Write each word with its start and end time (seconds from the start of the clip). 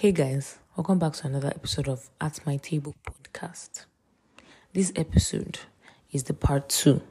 Hey 0.00 0.12
guys, 0.12 0.56
welcome 0.78 0.98
back 0.98 1.12
to 1.12 1.26
another 1.26 1.48
episode 1.48 1.86
of 1.86 2.08
At 2.22 2.40
My 2.46 2.56
Table 2.56 2.94
podcast. 3.06 3.84
This 4.72 4.94
episode 4.96 5.58
is 6.10 6.22
the 6.22 6.32
part 6.32 6.70
two 6.70 7.02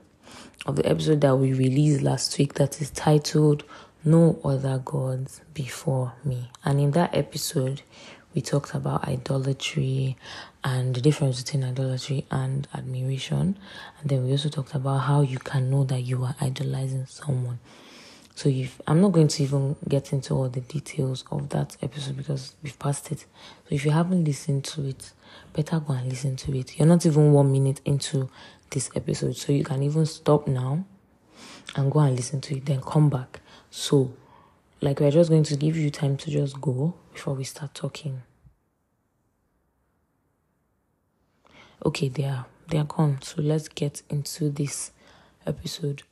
of 0.65 0.75
the 0.75 0.89
episode 0.89 1.21
that 1.21 1.36
we 1.36 1.54
released 1.54 2.02
last 2.02 2.36
week 2.39 2.55
that 2.55 2.82
is 2.82 2.89
titled 2.89 3.64
No 4.04 4.39
Other 4.43 4.82
Gods 4.83 5.41
Before 5.54 6.14
Me. 6.25 6.50
And 6.65 6.79
in 6.79 6.89
that 6.93 7.15
episode, 7.15 7.83
we 8.33 8.41
talked 8.41 8.73
about 8.73 9.07
idolatry 9.07 10.18
and 10.64 10.96
the 10.96 11.01
difference 11.01 11.43
between 11.43 11.65
idolatry 11.65 12.25
and 12.32 12.68
admiration. 12.74 13.60
And 14.01 14.10
then 14.10 14.25
we 14.25 14.32
also 14.32 14.50
talked 14.50 14.74
about 14.74 15.01
how 15.01 15.21
you 15.21 15.37
can 15.37 15.69
know 15.69 15.83
that 15.83 16.01
you 16.01 16.24
are 16.24 16.36
idolizing 16.42 17.06
someone. 17.06 17.60
So 18.39 18.48
if 18.48 18.79
I'm 18.88 19.02
not 19.02 19.11
going 19.11 19.28
to 19.28 19.43
even 19.43 19.75
get 19.89 20.14
into 20.14 20.34
all 20.34 20.47
the 20.47 20.61
details 20.61 21.25
of 21.30 21.50
that 21.50 21.75
episode 21.82 22.16
because 22.16 22.56
we've 22.64 22.80
passed 22.80 23.11
it. 23.11 23.20
So 23.20 23.75
if 23.75 23.84
you 23.84 23.92
haven't 23.92 24.24
listened 24.24 24.64
to 24.64 24.88
it, 24.88 25.11
better 25.52 25.82
go 25.82 25.92
and 25.92 26.07
listen 26.07 26.38
to 26.38 26.57
it. 26.57 26.80
You're 26.80 26.88
not 26.88 27.06
even 27.06 27.33
one 27.33 27.52
minute 27.52 27.82
into 27.83 28.30
this 28.70 28.89
episode, 28.96 29.36
so 29.36 29.52
you 29.52 29.66
can 29.66 29.83
even 29.83 30.06
stop 30.06 30.47
now 30.47 30.86
and 31.75 31.92
go 31.92 32.00
and 32.00 32.16
listen 32.16 32.39
to 32.39 32.56
it, 32.56 32.66
then 32.66 32.80
come 32.80 33.09
back. 33.09 33.42
So, 33.72 34.14
like, 34.80 35.02
we're 35.02 35.11
just 35.11 35.30
going 35.30 35.44
to 35.44 35.58
give 35.58 35.75
you 35.75 35.89
time 35.89 36.16
to 36.16 36.31
just 36.31 36.61
go 36.61 36.94
before 37.11 37.33
we 37.33 37.44
start 37.44 37.73
talking. 37.73 38.22
Okay, 41.86 42.08
they 42.08 42.23
are 42.23 42.45
they 42.69 42.78
are 42.78 42.86
gone. 42.86 43.22
So 43.22 43.42
let's 43.42 43.67
get 43.67 44.02
into 44.09 44.50
this 44.50 44.94
episode. 45.45 46.03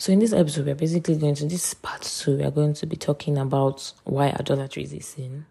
So 0.00 0.12
in 0.12 0.20
this 0.20 0.32
episode, 0.32 0.66
we're 0.66 0.76
basically 0.76 1.16
going 1.16 1.34
to 1.34 1.46
this 1.46 1.74
part 1.74 2.02
two. 2.02 2.36
We 2.36 2.44
are 2.44 2.52
going 2.52 2.72
to 2.74 2.86
be 2.86 2.94
talking 2.94 3.36
about 3.36 3.92
why 4.04 4.28
idolatry 4.28 4.84
is 4.84 4.92
a 4.92 5.00
sin, 5.00 5.46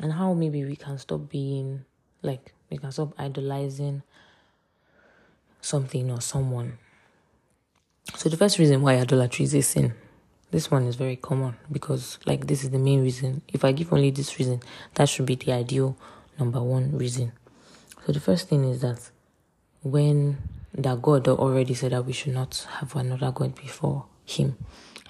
and 0.00 0.12
how 0.12 0.34
maybe 0.34 0.64
we 0.64 0.74
can 0.74 0.98
stop 0.98 1.28
being 1.28 1.84
like 2.20 2.52
we 2.68 2.78
can 2.78 2.90
stop 2.90 3.14
idolizing 3.16 4.02
something 5.60 6.10
or 6.10 6.20
someone. 6.20 6.78
So 8.16 8.28
the 8.28 8.36
first 8.36 8.58
reason 8.58 8.82
why 8.82 8.98
idolatry 8.98 9.44
is 9.44 9.54
a 9.54 9.62
sin, 9.62 9.94
this 10.50 10.68
one 10.68 10.86
is 10.86 10.96
very 10.96 11.14
common 11.14 11.56
because 11.70 12.18
like 12.26 12.48
this 12.48 12.64
is 12.64 12.70
the 12.70 12.78
main 12.78 13.02
reason. 13.02 13.42
If 13.52 13.64
I 13.64 13.70
give 13.70 13.92
only 13.92 14.10
this 14.10 14.36
reason, 14.40 14.62
that 14.94 15.08
should 15.08 15.26
be 15.26 15.36
the 15.36 15.52
ideal 15.52 15.96
number 16.40 16.60
one 16.60 16.98
reason. 16.98 17.30
So 18.04 18.10
the 18.12 18.20
first 18.20 18.48
thing 18.48 18.64
is 18.64 18.80
that 18.80 19.10
when 19.84 20.38
that 20.74 21.02
God 21.02 21.28
already 21.28 21.74
said 21.74 21.92
that 21.92 22.04
we 22.04 22.12
should 22.12 22.34
not 22.34 22.66
have 22.78 22.94
another 22.96 23.32
God 23.32 23.54
before 23.54 24.04
Him. 24.24 24.56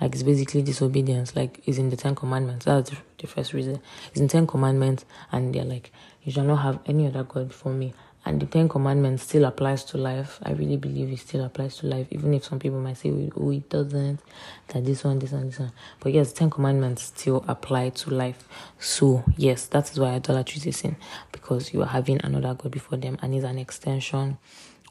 Like 0.00 0.14
it's 0.14 0.22
basically 0.22 0.62
disobedience. 0.62 1.36
Like 1.36 1.60
it's 1.66 1.78
in 1.78 1.90
the 1.90 1.96
Ten 1.96 2.14
Commandments. 2.14 2.64
That's 2.64 2.90
the 3.18 3.26
first 3.26 3.52
reason. 3.52 3.80
It's 4.10 4.20
in 4.20 4.28
Ten 4.28 4.46
Commandments, 4.46 5.04
and 5.30 5.54
they're 5.54 5.64
like, 5.64 5.92
you 6.22 6.32
shall 6.32 6.44
not 6.44 6.62
have 6.62 6.78
any 6.86 7.06
other 7.06 7.24
God 7.24 7.48
before 7.48 7.72
me. 7.72 7.92
And 8.24 8.40
the 8.40 8.46
Ten 8.46 8.68
Commandments 8.68 9.22
still 9.22 9.46
applies 9.46 9.82
to 9.84 9.98
life. 9.98 10.40
I 10.42 10.52
really 10.52 10.76
believe 10.76 11.10
it 11.10 11.18
still 11.20 11.42
applies 11.42 11.78
to 11.78 11.86
life, 11.86 12.06
even 12.10 12.34
if 12.34 12.44
some 12.44 12.58
people 12.58 12.78
might 12.78 12.98
say, 12.98 13.30
oh, 13.34 13.50
it 13.50 13.68
doesn't. 13.70 14.20
That 14.68 14.84
this 14.84 15.04
one, 15.04 15.18
this 15.18 15.32
one, 15.32 15.46
this 15.46 15.58
one. 15.58 15.72
But 16.00 16.12
yes, 16.12 16.32
Ten 16.32 16.50
Commandments 16.50 17.04
still 17.04 17.44
apply 17.48 17.90
to 17.90 18.10
life. 18.10 18.46
So 18.78 19.24
yes, 19.36 19.66
that 19.68 19.90
is 19.90 19.98
why 19.98 20.10
idolatry 20.10 20.58
is 20.58 20.66
a 20.66 20.72
sin 20.72 20.96
because 21.32 21.72
you 21.72 21.82
are 21.82 21.86
having 21.86 22.20
another 22.22 22.54
God 22.54 22.72
before 22.72 22.98
them, 22.98 23.18
and 23.22 23.34
it's 23.34 23.44
an 23.44 23.58
extension 23.58 24.38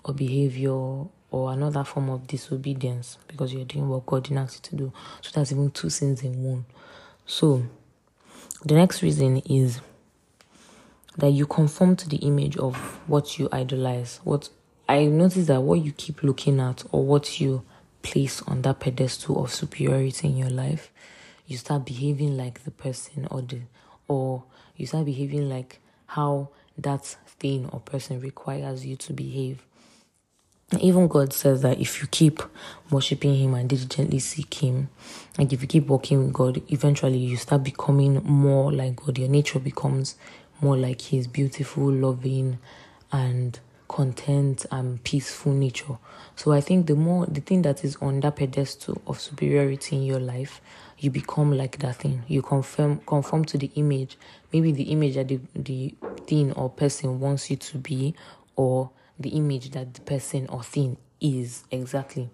or 0.03 0.14
behavior 0.14 1.05
or 1.31 1.52
another 1.52 1.83
form 1.83 2.09
of 2.09 2.28
disobedience 2.28 3.17
because 3.28 3.53
you're 3.53 3.66
doing 3.66 3.88
what 3.88 4.06
God 4.06 4.23
didn't 4.23 4.39
ask 4.39 4.56
you 4.56 4.69
to 4.69 4.75
do. 4.75 4.94
So 5.22 5.31
that's 5.33 5.52
even 5.52 5.72
two 5.72 5.89
sins 5.89 6.23
in 6.23 6.44
one. 6.44 6.66
So 7.25 7.64
the 8.66 8.75
next 8.75 9.02
reason 9.03 9.38
is 9.38 9.81
that 11.18 11.29
you 11.29 11.46
conform 11.46 11.96
to 11.97 12.09
the 12.09 12.18
image 12.18 12.57
of 12.57 12.75
what 13.07 13.38
you 13.38 13.50
idolize. 13.51 14.19
What 14.23 14.50
I 14.88 15.06
notice 15.06 15.47
that 15.47 15.62
what 15.62 15.84
you 15.84 15.91
keep 15.91 16.23
looking 16.23 16.59
at 16.59 16.84
or 16.91 17.06
what 17.06 17.40
you 17.40 17.63
place 18.02 18.41
on 18.44 18.62
that 18.63 18.79
pedestal 18.79 19.44
of 19.44 19.53
superiority 19.53 20.28
in 20.28 20.38
your 20.38 20.50
life, 20.50 20.91
you 21.46 21.57
start 21.57 21.85
behaving 21.85 22.38
like 22.38 22.63
the 22.63 22.72
person 22.72 23.28
or 23.29 23.41
the 23.41 23.62
or 24.07 24.44
you 24.75 24.88
start 24.88 25.06
behaving 25.06 25.50
like 25.50 25.79
how 26.07 26.50
that 26.78 27.06
thing 27.06 27.69
or 27.72 27.79
person 27.81 28.19
requires 28.19 28.85
you 28.85 28.96
to 28.96 29.13
behave. 29.13 29.62
Even 30.80 31.07
God 31.07 31.34
says 31.34 31.63
that 31.63 31.80
if 31.80 32.00
you 32.00 32.07
keep 32.07 32.41
worshiping 32.91 33.35
Him 33.35 33.56
and 33.56 33.68
diligently 33.68 34.19
seek 34.19 34.53
Him, 34.53 34.90
like 35.38 35.52
if 35.52 35.62
you 35.62 35.68
keep 35.68 35.88
walking 35.88 36.25
with 36.25 36.34
God, 36.34 36.62
eventually 36.72 37.18
you 37.18 37.38
start 37.38 37.63
becoming 37.63 38.22
more 38.24 38.72
like 38.72 38.97
God. 38.97 39.18
Your 39.18 39.29
nature 39.29 39.59
becomes 39.59 40.16
more 40.62 40.78
like 40.78 41.02
His 41.02 41.25
beautiful, 41.25 41.91
loving, 41.91 42.59
and 43.12 43.59
content 43.88 44.68
and 44.72 45.03
peaceful 45.03 45.52
nature. 45.52 45.97
So 46.35 46.52
I 46.52 46.62
think 46.62 46.85
the 46.85 46.96
more 46.96 47.25
the 47.25 47.41
thing 47.41 47.63
that 47.63 47.84
is 47.84 47.96
on 47.97 48.19
that 48.19 48.35
pedestal 48.35 49.02
of 49.08 49.19
superiority 49.19 49.96
in 49.96 50.03
your 50.03 50.19
life, 50.19 50.62
you 51.00 51.09
become 51.09 51.58
like 51.58 51.79
that 51.79 51.96
thing. 51.96 52.24
You 52.28 52.44
confirm 52.44 53.00
conform 53.08 53.46
to 53.46 53.58
the 53.58 53.72
image, 53.75 54.18
maybe 54.53 54.72
the 54.72 54.84
image 54.84 55.16
that 55.16 55.29
the, 55.29 55.40
the 55.56 55.96
thing 56.28 56.52
or 56.53 56.69
person 56.69 57.19
wants 57.19 57.50
you 57.50 57.58
to 57.58 57.78
be, 57.79 58.13
or 58.56 58.91
the 59.19 59.30
image 59.30 59.72
that 59.72 59.94
the 59.94 60.02
person 60.02 60.47
or 60.47 60.63
thing 60.63 60.97
is 61.19 61.63
exactly. 61.72 62.30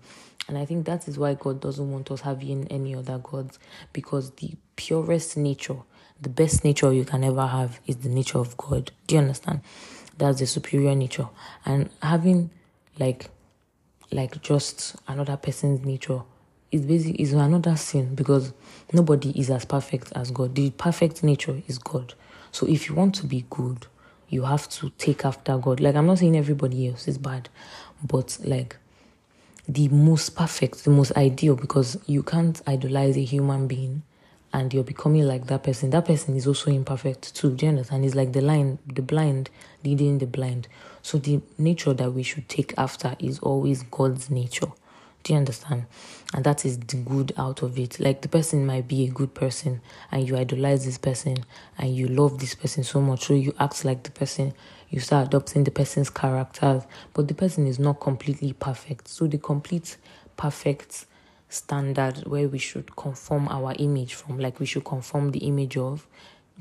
And 0.47 0.57
I 0.57 0.65
think 0.65 0.85
that 0.85 1.07
is 1.07 1.17
why 1.17 1.33
God 1.33 1.59
doesn't 1.59 1.91
want 1.91 2.11
us 2.11 2.21
having 2.21 2.67
any 2.67 2.95
other 2.95 3.17
gods 3.17 3.57
because 3.93 4.31
the 4.31 4.51
purest 4.75 5.37
nature, 5.37 5.77
the 6.21 6.29
best 6.29 6.63
nature 6.63 6.93
you 6.93 7.03
can 7.03 7.23
ever 7.23 7.47
have 7.47 7.79
is 7.87 7.97
the 7.97 8.09
nature 8.09 8.37
of 8.37 8.55
God. 8.55 8.91
Do 9.07 9.15
you 9.15 9.21
understand? 9.21 9.61
That's 10.17 10.39
the 10.39 10.45
superior 10.45 10.93
nature. 10.93 11.27
And 11.65 11.89
having 12.01 12.51
like 12.99 13.29
like 14.11 14.41
just 14.41 14.95
another 15.07 15.35
person's 15.35 15.83
nature 15.83 16.21
is 16.71 16.85
basically 16.85 17.21
is 17.21 17.33
another 17.33 17.75
sin 17.75 18.15
because 18.15 18.53
nobody 18.93 19.31
is 19.31 19.49
as 19.49 19.65
perfect 19.65 20.13
as 20.15 20.31
God. 20.31 20.55
The 20.55 20.69
perfect 20.71 21.23
nature 21.23 21.61
is 21.67 21.77
God. 21.79 22.13
So 22.51 22.67
if 22.67 22.87
you 22.87 22.95
want 22.95 23.15
to 23.15 23.25
be 23.25 23.45
good, 23.49 23.87
you 24.29 24.43
have 24.43 24.67
to 24.69 24.89
take 24.91 25.25
after 25.25 25.57
God. 25.57 25.79
Like, 25.79 25.95
I'm 25.95 26.05
not 26.05 26.19
saying 26.19 26.35
everybody 26.35 26.89
else 26.89 27.07
is 27.07 27.17
bad, 27.17 27.49
but 28.03 28.37
like 28.43 28.77
the 29.67 29.87
most 29.89 30.35
perfect, 30.35 30.83
the 30.83 30.89
most 30.89 31.11
ideal, 31.17 31.55
because 31.55 31.97
you 32.05 32.23
can't 32.23 32.61
idolize 32.67 33.17
a 33.17 33.23
human 33.23 33.67
being 33.67 34.03
and 34.53 34.73
you're 34.73 34.83
becoming 34.83 35.27
like 35.27 35.47
that 35.47 35.63
person. 35.63 35.89
That 35.89 36.05
person 36.05 36.35
is 36.35 36.47
also 36.47 36.71
imperfect 36.71 37.35
too. 37.35 37.51
Do 37.53 37.67
understand? 37.67 38.05
It's 38.05 38.15
like 38.15 38.31
the 38.31 38.41
line, 38.41 38.79
the 38.87 39.01
blind 39.01 39.49
leading 39.83 40.19
the 40.19 40.27
blind. 40.27 40.67
So 41.01 41.17
the 41.17 41.41
nature 41.57 41.93
that 41.93 42.11
we 42.11 42.23
should 42.23 42.47
take 42.47 42.73
after 42.77 43.15
is 43.19 43.39
always 43.39 43.83
God's 43.83 44.29
nature. 44.29 44.71
Do 45.25 45.33
you 45.33 45.39
understand? 45.39 45.87
And 46.35 46.43
that 46.43 46.65
is 46.65 46.77
the 46.77 46.97
good 46.97 47.33
out 47.35 47.63
of 47.63 47.79
it. 47.79 47.99
Like 47.99 48.21
the 48.21 48.27
person 48.27 48.63
might 48.63 48.87
be 48.87 49.05
a 49.05 49.09
good 49.09 49.33
person 49.33 49.81
and 50.11 50.27
you 50.27 50.37
idolize 50.37 50.85
this 50.85 50.99
person 50.99 51.37
and 51.79 51.95
you 51.95 52.07
love 52.07 52.39
this 52.39 52.53
person 52.53 52.83
so 52.83 53.01
much. 53.01 53.25
So 53.25 53.33
you 53.33 53.51
act 53.59 53.83
like 53.83 54.03
the 54.03 54.11
person, 54.11 54.53
you 54.91 54.99
start 54.99 55.29
adopting 55.29 55.63
the 55.63 55.71
person's 55.71 56.11
characters, 56.11 56.83
but 57.15 57.27
the 57.27 57.33
person 57.33 57.65
is 57.65 57.79
not 57.79 57.99
completely 58.01 58.53
perfect. 58.53 59.07
So 59.07 59.25
the 59.25 59.39
complete 59.39 59.97
perfect 60.37 61.07
standard 61.49 62.27
where 62.27 62.47
we 62.47 62.59
should 62.59 62.95
conform 62.95 63.47
our 63.47 63.73
image 63.79 64.13
from, 64.13 64.37
like 64.37 64.59
we 64.59 64.67
should 64.67 64.85
conform 64.85 65.31
the 65.31 65.39
image 65.39 65.75
of, 65.75 66.05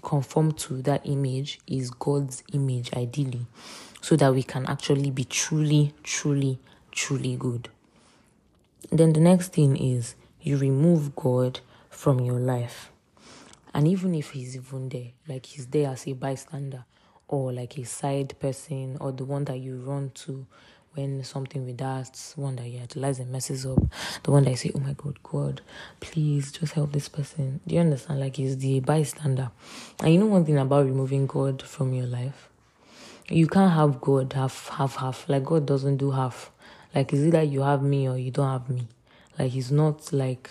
conform 0.00 0.52
to 0.52 0.80
that 0.80 1.02
image 1.04 1.60
is 1.66 1.90
God's 1.90 2.42
image, 2.54 2.94
ideally, 2.94 3.44
so 4.00 4.16
that 4.16 4.32
we 4.32 4.42
can 4.42 4.64
actually 4.64 5.10
be 5.10 5.24
truly, 5.24 5.92
truly, 6.02 6.58
truly 6.92 7.36
good. 7.36 7.68
Then 8.90 9.12
the 9.12 9.20
next 9.20 9.52
thing 9.52 9.76
is 9.76 10.14
you 10.40 10.56
remove 10.56 11.16
God 11.16 11.60
from 11.90 12.20
your 12.20 12.38
life. 12.38 12.90
And 13.72 13.88
even 13.88 14.14
if 14.14 14.30
he's 14.30 14.54
even 14.54 14.88
there, 14.88 15.12
like 15.26 15.46
he's 15.46 15.66
there 15.66 15.90
as 15.90 16.06
a 16.06 16.12
bystander 16.12 16.84
or 17.28 17.52
like 17.52 17.78
a 17.78 17.84
side 17.84 18.38
person 18.38 18.96
or 19.00 19.10
the 19.10 19.24
one 19.24 19.44
that 19.46 19.58
you 19.58 19.76
run 19.76 20.10
to 20.14 20.46
when 20.94 21.24
something 21.24 21.66
with 21.66 21.78
that, 21.78 22.32
one 22.36 22.56
that 22.56 22.68
you 22.68 22.80
idolize 22.80 23.18
and 23.18 23.30
messes 23.30 23.66
up, 23.66 23.78
the 24.22 24.30
one 24.30 24.44
that 24.44 24.50
you 24.50 24.56
say, 24.56 24.70
Oh 24.74 24.78
my 24.78 24.92
god, 24.92 25.20
God, 25.22 25.60
please 26.00 26.52
just 26.52 26.74
help 26.74 26.92
this 26.92 27.08
person. 27.08 27.60
Do 27.66 27.74
you 27.74 27.80
understand? 27.80 28.20
Like 28.20 28.36
he's 28.36 28.56
the 28.58 28.80
bystander. 28.80 29.50
And 30.00 30.12
you 30.12 30.20
know 30.20 30.26
one 30.26 30.44
thing 30.44 30.58
about 30.58 30.86
removing 30.86 31.26
God 31.26 31.62
from 31.62 31.92
your 31.92 32.06
life? 32.06 32.48
You 33.28 33.46
can't 33.48 33.72
have 33.72 34.00
God 34.00 34.32
half 34.34 34.68
half 34.68 34.96
half. 34.96 35.28
Like 35.28 35.44
God 35.44 35.66
doesn't 35.66 35.96
do 35.96 36.10
half. 36.12 36.52
Like 36.94 37.12
it's 37.12 37.22
either 37.22 37.42
you 37.42 37.62
have 37.62 37.82
me 37.82 38.08
or 38.08 38.16
you 38.16 38.30
don't 38.30 38.48
have 38.50 38.68
me. 38.68 38.86
Like 39.38 39.52
he's 39.52 39.70
not 39.72 40.12
like 40.12 40.50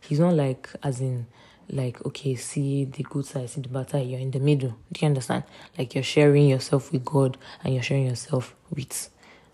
he's 0.00 0.20
not 0.20 0.34
like 0.34 0.68
as 0.82 1.00
in 1.00 1.26
like 1.68 2.04
okay, 2.06 2.34
see 2.34 2.84
the 2.84 3.02
good 3.02 3.26
side, 3.26 3.50
see 3.50 3.60
the 3.60 3.68
bad 3.68 3.90
side, 3.90 4.06
you're 4.06 4.20
in 4.20 4.30
the 4.30 4.40
middle. 4.40 4.76
Do 4.92 5.00
you 5.00 5.06
understand? 5.08 5.44
Like 5.78 5.94
you're 5.94 6.04
sharing 6.04 6.48
yourself 6.48 6.92
with 6.92 7.04
God 7.04 7.36
and 7.62 7.74
you're 7.74 7.82
sharing 7.82 8.06
yourself 8.06 8.54
with 8.70 9.10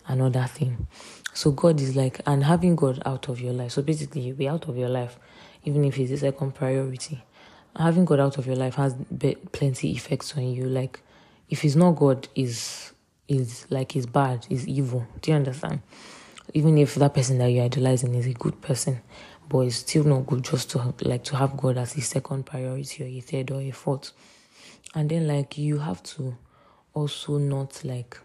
another 0.07 0.45
thing. 0.45 0.87
So 1.33 1.51
God 1.51 1.79
is 1.79 1.95
like 1.95 2.21
and 2.25 2.43
having 2.43 2.75
God 2.75 3.01
out 3.05 3.29
of 3.29 3.39
your 3.39 3.53
life. 3.53 3.71
So 3.73 3.81
basically 3.81 4.21
you'll 4.21 4.35
be 4.37 4.47
out 4.49 4.67
of 4.67 4.77
your 4.77 4.89
life, 4.89 5.17
even 5.63 5.83
if 5.85 5.97
it's 5.97 6.11
the 6.11 6.17
second 6.17 6.53
priority. 6.55 7.23
having 7.75 8.05
God 8.05 8.19
out 8.19 8.37
of 8.37 8.45
your 8.47 8.55
life 8.55 8.75
has 8.75 8.95
plenty 9.51 9.91
effects 9.91 10.35
on 10.37 10.43
you. 10.43 10.65
Like, 10.65 11.01
if 11.49 11.61
He's 11.61 11.75
not 11.75 11.91
God, 11.93 12.27
is 12.35 12.91
is 13.27 13.65
like 13.69 13.95
is 13.95 14.05
bad, 14.05 14.45
is 14.49 14.67
evil. 14.67 15.07
Do 15.21 15.31
you 15.31 15.37
understand? 15.37 15.81
Even 16.53 16.77
if 16.77 16.95
that 16.95 17.13
person 17.13 17.37
that 17.37 17.49
you're 17.49 17.65
idolizing 17.65 18.13
is 18.15 18.27
a 18.27 18.33
good 18.33 18.61
person, 18.61 19.01
but 19.47 19.59
it's 19.59 19.77
still 19.77 20.03
not 20.03 20.25
good 20.25 20.43
just 20.43 20.69
to 20.71 20.93
like 21.01 21.23
to 21.25 21.35
have 21.35 21.57
God 21.57 21.77
as 21.77 21.95
a 21.95 22.01
second 22.01 22.45
priority 22.45 23.03
or 23.03 23.07
a 23.07 23.19
third 23.21 23.51
or 23.51 23.61
a 23.61 23.71
fourth. 23.71 24.11
And 24.93 25.09
then 25.09 25.27
like 25.27 25.57
you 25.57 25.79
have 25.79 26.03
to 26.03 26.37
also 26.93 27.37
not 27.37 27.83
like 27.83 28.17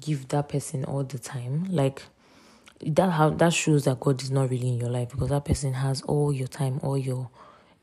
give 0.00 0.28
that 0.28 0.48
person 0.48 0.84
all 0.84 1.04
the 1.04 1.18
time. 1.18 1.66
Like 1.70 2.02
that 2.84 3.10
how 3.10 3.30
that 3.30 3.52
shows 3.52 3.84
that 3.84 4.00
God 4.00 4.22
is 4.22 4.30
not 4.30 4.50
really 4.50 4.68
in 4.68 4.78
your 4.78 4.90
life 4.90 5.10
because 5.10 5.30
that 5.30 5.44
person 5.44 5.74
has 5.74 6.02
all 6.02 6.32
your 6.32 6.48
time, 6.48 6.80
all 6.82 6.98
your 6.98 7.30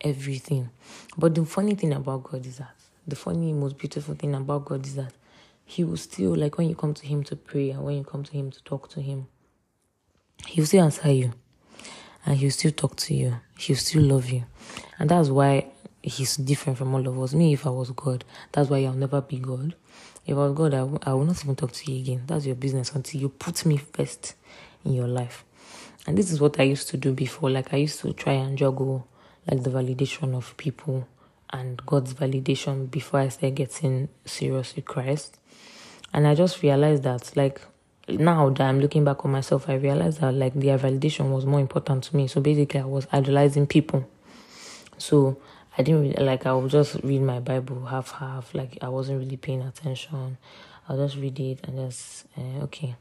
everything. 0.02 0.70
But 1.18 1.36
the 1.36 1.46
funny 1.46 1.76
thing 1.76 1.94
about 1.94 2.24
God 2.24 2.46
is 2.46 2.58
that 2.58 2.76
the 3.08 3.16
funny, 3.16 3.54
most 3.54 3.78
beautiful 3.78 4.16
thing 4.16 4.36
about 4.36 4.66
God 4.66 4.86
is 4.86 4.96
that 4.96 5.14
He 5.66 5.84
will 5.84 5.98
still 5.98 6.36
like 6.36 6.58
when 6.58 6.70
you 6.70 6.76
come 6.76 6.94
to 6.94 7.06
Him 7.06 7.24
to 7.26 7.36
pray 7.36 7.72
and 7.72 7.84
when 7.84 7.98
you 7.98 8.04
come 8.04 8.24
to 8.24 8.32
Him 8.32 8.52
to 8.52 8.64
talk 8.64 8.90
to 8.90 9.02
Him, 9.02 9.28
He 10.48 10.62
will 10.62 10.68
still 10.68 10.84
answer 10.84 11.12
you, 11.12 11.34
and 12.26 12.38
He 12.38 12.46
will 12.46 12.52
still 12.52 12.72
talk 12.72 12.96
to 12.98 13.14
you. 13.14 13.36
He 13.58 13.74
will 13.74 13.78
still 13.80 14.04
love 14.04 14.30
you, 14.30 14.44
and 14.98 15.10
that's 15.10 15.30
why 15.30 15.68
He's 16.02 16.38
different 16.38 16.78
from 16.78 16.94
all 16.96 17.08
of 17.08 17.20
us. 17.22 17.34
Me, 17.34 17.54
if 17.54 17.66
I 17.68 17.70
was 17.70 17.92
God, 17.92 18.24
that's 18.52 18.70
why 18.70 18.80
I'll 18.80 18.94
never 18.94 19.22
be 19.22 19.40
God. 19.40 19.76
If 20.26 20.36
I 20.38 20.48
was 20.48 20.54
God, 20.54 20.74
I, 20.74 20.80
w- 20.80 21.00
I 21.04 21.14
will 21.14 21.26
not 21.26 21.44
even 21.44 21.56
talk 21.56 21.72
to 21.72 21.92
you 21.92 22.00
again. 22.02 22.24
That's 22.28 22.46
your 22.46 22.56
business 22.56 22.94
until 22.94 23.22
you 23.22 23.30
put 23.30 23.66
me 23.66 23.78
first 23.78 24.36
in 24.86 24.94
your 24.94 25.08
life. 25.08 25.44
And 26.08 26.18
this 26.18 26.32
is 26.32 26.40
what 26.40 26.60
I 26.60 26.64
used 26.64 26.90
to 26.90 26.98
do 26.98 27.14
before. 27.14 27.50
Like 27.50 27.74
I 27.74 27.78
used 27.78 28.00
to 28.02 28.14
try 28.14 28.34
and 28.34 28.58
juggle 28.58 29.08
like 29.50 29.64
the 29.64 29.70
validation 29.70 30.36
of 30.36 30.56
people 30.58 31.08
and 31.52 31.84
God's 31.86 32.14
validation 32.14 32.90
before 32.90 33.22
I 33.22 33.30
started 33.30 33.56
getting 33.56 34.10
serious 34.26 34.76
with 34.76 34.86
Christ. 34.86 35.40
And 36.14 36.28
I 36.28 36.36
just 36.36 36.62
realized 36.62 37.04
that 37.04 37.36
like 37.36 37.62
now 38.12 38.50
that 38.50 38.62
I'm 38.62 38.80
looking 38.80 39.04
back 39.04 39.26
on 39.26 39.32
myself, 39.32 39.70
I 39.70 39.76
realized 39.76 40.22
that 40.22 40.34
like 40.34 40.54
their 40.54 40.78
validation 40.78 41.32
was 41.32 41.46
more 41.46 41.60
important 41.60 42.04
to 42.06 42.16
me. 42.16 42.28
So 42.28 42.42
basically 42.42 42.80
I 42.80 42.86
was 42.86 43.08
idolizing 43.12 43.68
people. 43.68 44.08
So 44.98 45.38
I 45.78 45.84
didn't 45.84 46.02
really 46.02 46.26
like 46.26 46.46
I 46.46 46.54
would 46.54 46.72
just 46.72 46.96
read 47.04 47.22
my 47.22 47.40
Bible 47.40 47.86
half 47.86 48.12
half, 48.12 48.54
like 48.54 48.78
I 48.82 48.90
wasn't 48.90 49.20
really 49.20 49.38
paying 49.38 49.62
attention. 49.62 50.38
I'll 50.88 50.98
just 50.98 51.18
read 51.18 51.40
it 51.40 51.60
and 51.68 51.78
just 51.78 52.26
uh, 52.38 52.64
okay. 52.64 52.96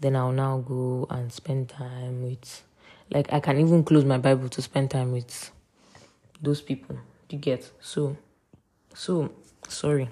Then 0.00 0.16
I'll 0.16 0.32
now 0.32 0.58
go 0.58 1.06
and 1.10 1.32
spend 1.32 1.68
time 1.68 2.22
with 2.22 2.62
like 3.10 3.32
I 3.32 3.40
can 3.40 3.58
even 3.58 3.84
close 3.84 4.04
my 4.04 4.18
Bible 4.18 4.48
to 4.48 4.62
spend 4.62 4.90
time 4.90 5.12
with 5.12 5.50
those 6.42 6.60
people. 6.60 6.96
You 7.28 7.38
get 7.38 7.70
so 7.80 8.16
so 8.94 9.32
sorry. 9.68 10.10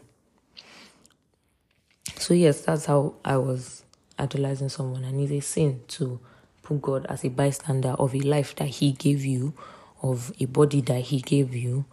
So 2.16 2.34
yes, 2.34 2.62
that's 2.62 2.86
how 2.86 3.14
I 3.24 3.36
was 3.36 3.84
idolizing 4.18 4.68
someone, 4.68 5.04
and 5.04 5.20
it's 5.20 5.32
a 5.32 5.40
sin 5.40 5.80
to 5.88 6.20
put 6.62 6.82
God 6.82 7.06
as 7.06 7.24
a 7.24 7.30
bystander 7.30 7.90
of 7.90 8.14
a 8.14 8.20
life 8.20 8.54
that 8.56 8.68
He 8.68 8.92
gave 8.92 9.24
you, 9.24 9.54
of 10.02 10.32
a 10.40 10.46
body 10.46 10.80
that 10.82 11.00
He 11.00 11.20
gave 11.20 11.54
you, 11.54 11.84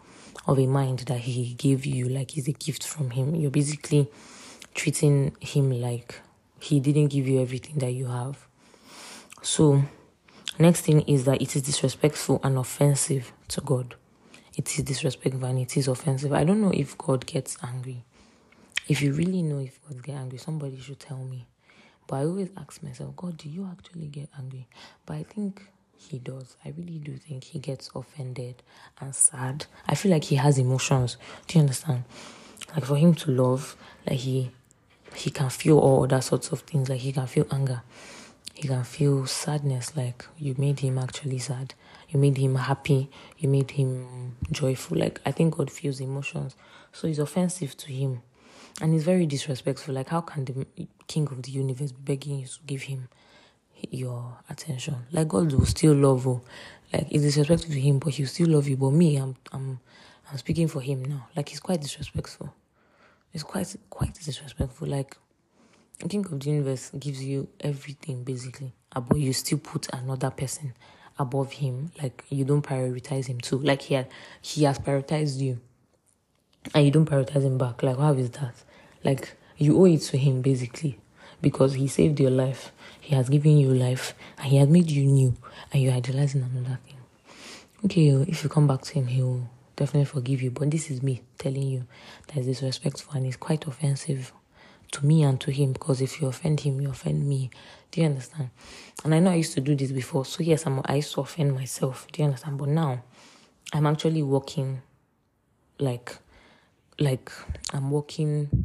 of 0.48 0.60
a 0.60 0.68
mind 0.68 1.00
that 1.00 1.20
He 1.20 1.54
gave 1.54 1.86
you, 1.86 2.10
like 2.10 2.38
it's 2.38 2.48
a 2.48 2.54
gift 2.54 2.86
from 2.86 3.12
Him. 3.12 3.36
You're 3.36 3.52
basically 3.52 4.10
treating 4.74 5.36
Him 5.40 5.72
like 5.82 6.20
He 6.60 6.80
didn't 6.80 7.08
give 7.08 7.28
you 7.28 7.42
everything 7.42 7.78
that 7.80 7.92
you 7.92 8.08
have. 8.08 8.48
So, 9.42 9.84
next 10.58 10.82
thing 10.82 11.02
is 11.02 11.26
that 11.26 11.42
it 11.42 11.56
is 11.56 11.62
disrespectful 11.62 12.40
and 12.44 12.58
offensive 12.58 13.32
to 13.50 13.62
God 13.62 13.96
it 14.58 14.78
is 14.78 14.84
disrespectful 14.84 15.46
and 15.46 15.60
it 15.60 15.76
is 15.76 15.88
offensive. 15.88 16.34
I 16.34 16.44
don't 16.44 16.62
know 16.62 16.72
if 16.74 16.98
God 16.98 17.26
gets 17.26 17.58
angry. 17.62 18.04
If 18.88 19.02
you 19.02 19.14
really 19.14 19.42
know 19.42 19.60
if 19.60 19.80
God 19.88 20.02
gets 20.02 20.18
angry, 20.18 20.38
somebody 20.38 20.80
should 20.80 21.00
tell 21.00 21.18
me. 21.18 21.46
But 22.08 22.18
I 22.18 22.26
always 22.26 22.50
ask 22.58 22.82
myself, 22.84 23.16
God, 23.16 23.38
do 23.38 23.50
you 23.50 23.68
actually 23.72 24.08
get 24.08 24.30
angry? 24.38 24.68
But 25.06 25.16
I 25.16 25.24
think 25.24 25.68
he 25.98 26.20
does. 26.20 26.58
I 26.64 26.70
really 26.78 27.00
do 27.00 27.16
think 27.18 27.44
he 27.44 27.60
gets 27.60 27.90
offended 27.96 28.62
and 29.00 29.16
sad. 29.16 29.66
I 29.88 29.96
feel 29.96 30.12
like 30.12 30.26
he 30.26 30.36
has 30.36 30.58
emotions. 30.58 31.18
Do 31.48 31.58
you 31.58 31.62
understand? 31.62 32.04
Like 32.74 32.86
for 32.86 32.98
him 32.98 33.14
to 33.16 33.32
love, 33.32 33.76
like 34.06 34.20
he 34.20 34.52
he 35.16 35.30
can 35.30 35.50
feel 35.50 35.80
all 35.80 36.04
other 36.04 36.22
sorts 36.22 36.52
of 36.52 36.62
things. 36.62 36.90
Like 36.90 37.00
he 37.00 37.12
can 37.12 37.28
feel 37.28 37.48
anger. 37.52 37.82
He 38.54 38.68
can 38.68 38.84
feel 38.84 39.26
sadness, 39.26 39.96
like 39.96 40.26
you 40.38 40.56
made 40.58 40.80
him 40.80 40.98
actually 40.98 41.40
sad 41.40 41.74
you 42.16 42.20
made 42.20 42.38
him 42.38 42.56
happy, 42.56 43.10
you 43.38 43.50
made 43.50 43.72
him 43.72 44.36
joyful. 44.52 44.98
Like 44.98 45.20
I 45.26 45.32
think 45.32 45.58
God 45.58 45.72
feels 45.72 46.00
emotions. 46.00 46.56
So 46.94 47.08
it's 47.08 47.20
offensive 47.20 47.76
to 47.78 47.92
him. 47.92 48.22
And 48.82 48.94
it's 48.94 49.06
very 49.06 49.26
disrespectful. 49.26 49.94
Like 49.96 50.10
how 50.10 50.22
can 50.22 50.46
the 50.46 50.66
king 51.08 51.28
of 51.28 51.42
the 51.44 51.52
universe 51.52 51.92
be 51.92 52.02
begging 52.14 52.40
you 52.40 52.48
to 52.48 52.60
give 52.66 52.84
him 52.84 53.08
your 53.90 54.38
attention? 54.50 54.96
Like 55.12 55.30
God 55.30 55.54
will 55.54 55.66
still 55.66 55.94
love 55.94 56.26
you. 56.26 56.42
Like 56.92 57.08
it's 57.12 57.24
disrespectful 57.24 57.72
to 57.74 57.80
him, 57.80 58.00
but 58.00 58.14
he'll 58.14 58.28
still 58.28 58.50
love 58.50 58.68
you. 58.68 58.78
But 58.78 58.92
me, 58.92 59.16
I'm 59.18 59.36
I'm 59.54 59.80
I'm 60.30 60.38
speaking 60.38 60.68
for 60.68 60.82
him 60.82 61.06
now. 61.06 61.28
Like 61.36 61.50
he's 61.50 61.60
quite 61.62 61.82
disrespectful. 61.82 62.54
It's 63.34 63.44
quite 63.44 63.74
quite 63.90 64.14
disrespectful. 64.14 64.88
Like 64.88 65.16
the 66.00 66.10
King 66.10 66.26
of 66.26 66.40
the 66.40 66.50
Universe 66.50 66.92
gives 67.00 67.24
you 67.24 67.48
everything 67.62 68.24
basically, 68.24 68.74
but 68.94 69.18
you 69.18 69.32
still 69.32 69.58
put 69.60 69.88
another 69.94 70.32
person 70.32 70.74
above 71.18 71.54
him. 71.54 71.92
Like 72.02 72.26
you 72.30 72.44
don't 72.44 72.62
prioritize 72.62 73.28
him 73.28 73.40
too. 73.40 73.60
Like 73.60 73.84
he 73.84 73.94
had, 73.94 74.10
he 74.42 74.66
has 74.66 74.80
prioritized 74.80 75.40
you, 75.40 75.60
and 76.74 76.86
you 76.86 76.92
don't 76.92 77.10
prioritize 77.10 77.44
him 77.44 77.58
back. 77.58 77.82
Like 77.84 77.98
how 77.98 78.12
is 78.14 78.30
that? 78.32 78.65
Like 79.06 79.38
you 79.58 79.80
owe 79.80 79.86
it 79.86 80.02
to 80.02 80.18
him 80.18 80.42
basically 80.42 81.00
because 81.42 81.76
he 81.76 81.88
saved 81.88 82.20
your 82.20 82.32
life. 82.32 82.72
He 83.00 83.14
has 83.14 83.30
given 83.30 83.58
you 83.60 83.72
life, 83.72 84.16
and 84.40 84.48
he 84.48 84.58
has 84.58 84.68
made 84.68 84.90
you 84.90 85.06
new, 85.06 85.38
and 85.72 85.82
you're 85.82 85.94
idolizing 85.94 86.42
another 86.42 86.80
thing. 86.84 86.98
Okay, 87.86 88.12
oh, 88.14 88.26
if 88.28 88.44
you 88.44 88.50
come 88.50 88.66
back 88.66 88.82
to 88.82 88.94
him, 88.96 89.06
he 89.06 89.22
will 89.22 89.48
definitely 89.76 90.06
forgive 90.06 90.42
you. 90.42 90.50
But 90.50 90.72
this 90.72 90.90
is 90.90 91.04
me 91.04 91.22
telling 91.38 91.62
you 91.62 91.86
that 92.28 92.38
is 92.38 92.48
disrespectful 92.48 93.14
and 93.16 93.28
it's 93.28 93.36
quite 93.36 93.68
offensive 93.68 94.34
to 94.94 95.06
me 95.06 95.22
and 95.22 95.40
to 95.42 95.52
him 95.52 95.74
because 95.74 96.02
if 96.02 96.20
you 96.20 96.28
offend 96.28 96.62
him, 96.62 96.82
you 96.82 96.90
offend 96.90 97.28
me. 97.28 97.52
Do 97.92 98.02
you 98.02 98.08
understand? 98.08 98.50
And 99.04 99.14
I 99.14 99.20
know 99.20 99.30
I 99.30 99.36
used 99.36 99.54
to 99.54 99.62
do 99.62 99.76
this 99.76 99.92
before, 99.92 100.26
so 100.26 100.42
yes, 100.42 100.66
I'm, 100.66 100.82
I 100.86 100.96
used 100.96 101.14
to 101.14 101.22
offend 101.22 101.54
myself. 101.54 102.08
Do 102.12 102.24
you 102.24 102.26
understand? 102.26 102.58
But 102.58 102.70
now, 102.70 103.04
I'm 103.72 103.86
actually 103.86 104.24
working, 104.24 104.82
like, 105.78 106.18
like 106.98 107.32
I'm 107.72 107.92
working 107.92 108.65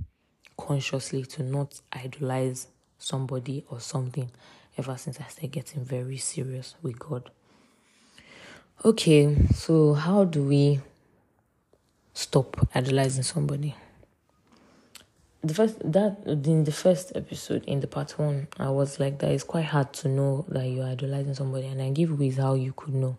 consciously 0.61 1.25
to 1.25 1.43
not 1.43 1.81
idolize 1.93 2.69
somebody 2.99 3.64
or 3.71 3.81
something. 3.81 4.31
Ever 4.79 4.97
since 4.97 5.19
I 5.21 5.25
started 5.25 5.52
getting 5.52 5.85
very 5.85 6.17
serious 6.17 6.75
with 6.83 6.99
God. 6.99 7.31
Okay, 8.85 9.37
so 9.55 9.95
how 9.95 10.25
do 10.25 10.43
we 10.43 10.81
stop 12.14 12.69
idolizing 12.75 13.25
somebody? 13.25 13.75
the 15.43 15.55
first 15.55 15.79
that 15.93 16.19
in 16.26 16.64
the 16.64 16.73
first 16.73 17.12
episode 17.14 17.64
in 17.64 17.81
the 17.81 17.87
part 17.87 18.19
one, 18.19 18.49
I 18.59 18.69
was 18.71 19.00
like 19.00 19.19
that 19.21 19.31
it's 19.31 19.45
quite 19.45 19.64
hard 19.64 19.93
to 19.95 20.09
know 20.09 20.45
that 20.49 20.67
you're 20.67 20.87
idolizing 20.87 21.35
somebody, 21.35 21.67
and 21.67 21.81
I 21.81 21.90
give 21.90 22.19
ways 22.19 22.37
how 22.37 22.55
you 22.55 22.73
could 22.73 22.95
know. 22.95 23.17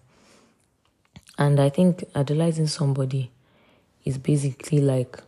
And 1.37 1.59
I 1.59 1.69
think 1.69 2.03
idolizing 2.13 2.67
somebody 2.67 3.31
is 4.05 4.17
basically 4.17 4.81
like 4.81 5.19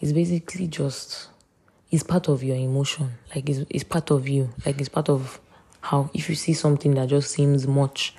it's 0.00 0.12
basically 0.12 0.66
just 0.66 1.28
it's 1.90 2.02
part 2.02 2.28
of 2.28 2.42
your 2.42 2.56
emotion. 2.56 3.14
Like 3.34 3.48
it's 3.48 3.64
it's 3.70 3.84
part 3.84 4.10
of 4.10 4.28
you. 4.28 4.52
Like 4.64 4.80
it's 4.80 4.88
part 4.88 5.08
of 5.08 5.40
how 5.80 6.10
if 6.14 6.28
you 6.28 6.34
see 6.34 6.52
something 6.52 6.94
that 6.94 7.08
just 7.08 7.30
seems 7.30 7.66
much 7.66 8.14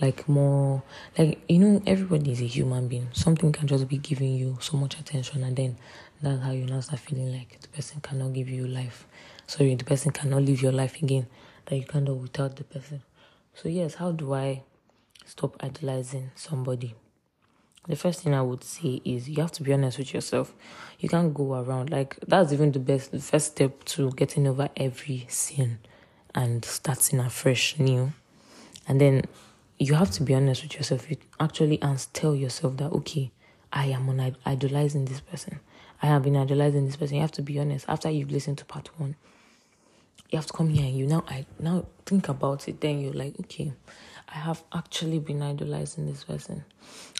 like 0.00 0.28
more 0.28 0.82
like 1.18 1.42
you 1.48 1.58
know 1.58 1.82
everybody 1.86 2.32
is 2.32 2.40
a 2.40 2.46
human 2.46 2.88
being 2.88 3.06
something 3.12 3.52
can 3.52 3.66
just 3.66 3.86
be 3.88 3.98
giving 3.98 4.34
you 4.34 4.56
so 4.60 4.76
much 4.76 4.98
attention 4.98 5.44
and 5.44 5.54
then 5.54 5.76
that's 6.22 6.40
how 6.40 6.52
you 6.52 6.64
now 6.64 6.78
start 6.78 7.00
feeling 7.00 7.32
like 7.32 7.60
the 7.60 7.68
person 7.68 8.00
cannot 8.00 8.32
give 8.32 8.48
you 8.48 8.68
life. 8.68 9.08
Sorry, 9.48 9.74
the 9.74 9.84
person 9.84 10.12
cannot 10.12 10.42
live 10.42 10.62
your 10.62 10.70
life 10.70 11.02
again. 11.02 11.26
That 11.66 11.76
you 11.76 11.84
can't 11.84 12.04
do 12.04 12.14
without 12.14 12.54
the 12.54 12.62
person. 12.62 13.02
So 13.54 13.68
yes, 13.68 13.94
how 13.96 14.12
do 14.12 14.32
I 14.32 14.62
stop 15.26 15.56
idolizing 15.60 16.30
somebody? 16.36 16.94
The 17.88 17.96
first 17.96 18.22
thing 18.22 18.32
I 18.32 18.42
would 18.42 18.62
say 18.62 19.02
is 19.04 19.28
you 19.28 19.42
have 19.42 19.50
to 19.52 19.62
be 19.64 19.72
honest 19.72 19.98
with 19.98 20.14
yourself. 20.14 20.54
You 21.00 21.08
can't 21.08 21.34
go 21.34 21.54
around 21.54 21.90
like 21.90 22.16
that's 22.28 22.52
even 22.52 22.70
the 22.70 22.78
best 22.78 23.10
the 23.10 23.18
first 23.18 23.52
step 23.52 23.82
to 23.86 24.12
getting 24.12 24.46
over 24.46 24.68
every 24.76 25.26
sin 25.28 25.78
and 26.32 26.64
starting 26.64 27.18
afresh 27.18 27.80
new. 27.80 28.12
And 28.86 29.00
then 29.00 29.24
you 29.80 29.94
have 29.94 30.12
to 30.12 30.22
be 30.22 30.32
honest 30.32 30.62
with 30.62 30.76
yourself. 30.76 31.10
You 31.10 31.16
actually 31.40 31.82
and 31.82 32.06
tell 32.12 32.36
yourself 32.36 32.76
that 32.76 32.92
okay, 32.92 33.32
I 33.72 33.86
am 33.86 34.08
on 34.08 34.36
idolizing 34.46 35.06
this 35.06 35.20
person. 35.20 35.58
I 36.00 36.06
have 36.06 36.22
been 36.22 36.36
idolizing 36.36 36.86
this 36.86 36.94
person. 36.94 37.16
You 37.16 37.22
have 37.22 37.32
to 37.32 37.42
be 37.42 37.58
honest. 37.58 37.86
After 37.88 38.08
you've 38.08 38.30
listened 38.30 38.58
to 38.58 38.64
part 38.64 38.90
one, 39.00 39.16
you 40.30 40.38
have 40.38 40.46
to 40.46 40.52
come 40.52 40.68
here 40.68 40.86
and 40.86 40.96
you 40.96 41.08
now 41.08 41.24
I 41.26 41.46
now 41.58 41.86
think 42.06 42.28
about 42.28 42.68
it. 42.68 42.80
Then 42.80 43.00
you're 43.00 43.12
like, 43.12 43.40
okay, 43.40 43.72
I 44.28 44.38
have 44.38 44.62
actually 44.72 45.18
been 45.18 45.42
idolizing 45.42 46.06
this 46.06 46.22
person. 46.22 46.64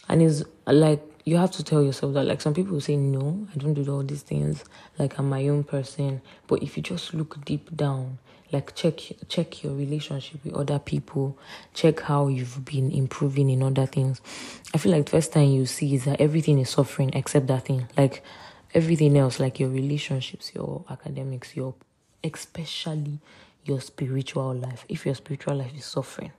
And 0.09 0.21
it's 0.21 0.43
like 0.65 1.01
you 1.25 1.37
have 1.37 1.51
to 1.51 1.63
tell 1.63 1.81
yourself 1.81 2.13
that 2.15 2.25
like 2.25 2.41
some 2.41 2.53
people 2.53 2.79
say 2.81 2.97
no, 2.97 3.47
I 3.53 3.57
don't 3.57 3.73
do 3.73 3.89
all 3.91 4.03
these 4.03 4.23
things. 4.23 4.63
Like 4.99 5.17
I'm 5.17 5.29
my 5.29 5.47
own 5.47 5.63
person. 5.63 6.21
But 6.47 6.61
if 6.61 6.75
you 6.75 6.83
just 6.83 7.13
look 7.13 7.43
deep 7.45 7.75
down, 7.75 8.19
like 8.51 8.75
check 8.75 8.99
check 9.29 9.63
your 9.63 9.73
relationship 9.73 10.43
with 10.43 10.53
other 10.53 10.79
people, 10.79 11.37
check 11.73 12.01
how 12.01 12.27
you've 12.27 12.65
been 12.65 12.91
improving 12.91 13.49
in 13.49 13.63
other 13.63 13.85
things. 13.85 14.21
I 14.73 14.77
feel 14.77 14.91
like 14.91 15.05
the 15.05 15.11
first 15.11 15.33
time 15.33 15.49
you 15.49 15.65
see 15.65 15.95
is 15.95 16.05
that 16.05 16.19
everything 16.19 16.59
is 16.59 16.69
suffering 16.69 17.11
except 17.13 17.47
that 17.47 17.65
thing. 17.65 17.87
Like 17.97 18.23
everything 18.73 19.17
else, 19.17 19.39
like 19.39 19.59
your 19.59 19.69
relationships, 19.69 20.51
your 20.53 20.83
academics, 20.89 21.55
your 21.55 21.73
especially 22.23 23.19
your 23.65 23.79
spiritual 23.81 24.53
life. 24.53 24.85
If 24.89 25.05
your 25.05 25.15
spiritual 25.15 25.55
life 25.55 25.71
is 25.75 25.85
suffering 25.85 26.31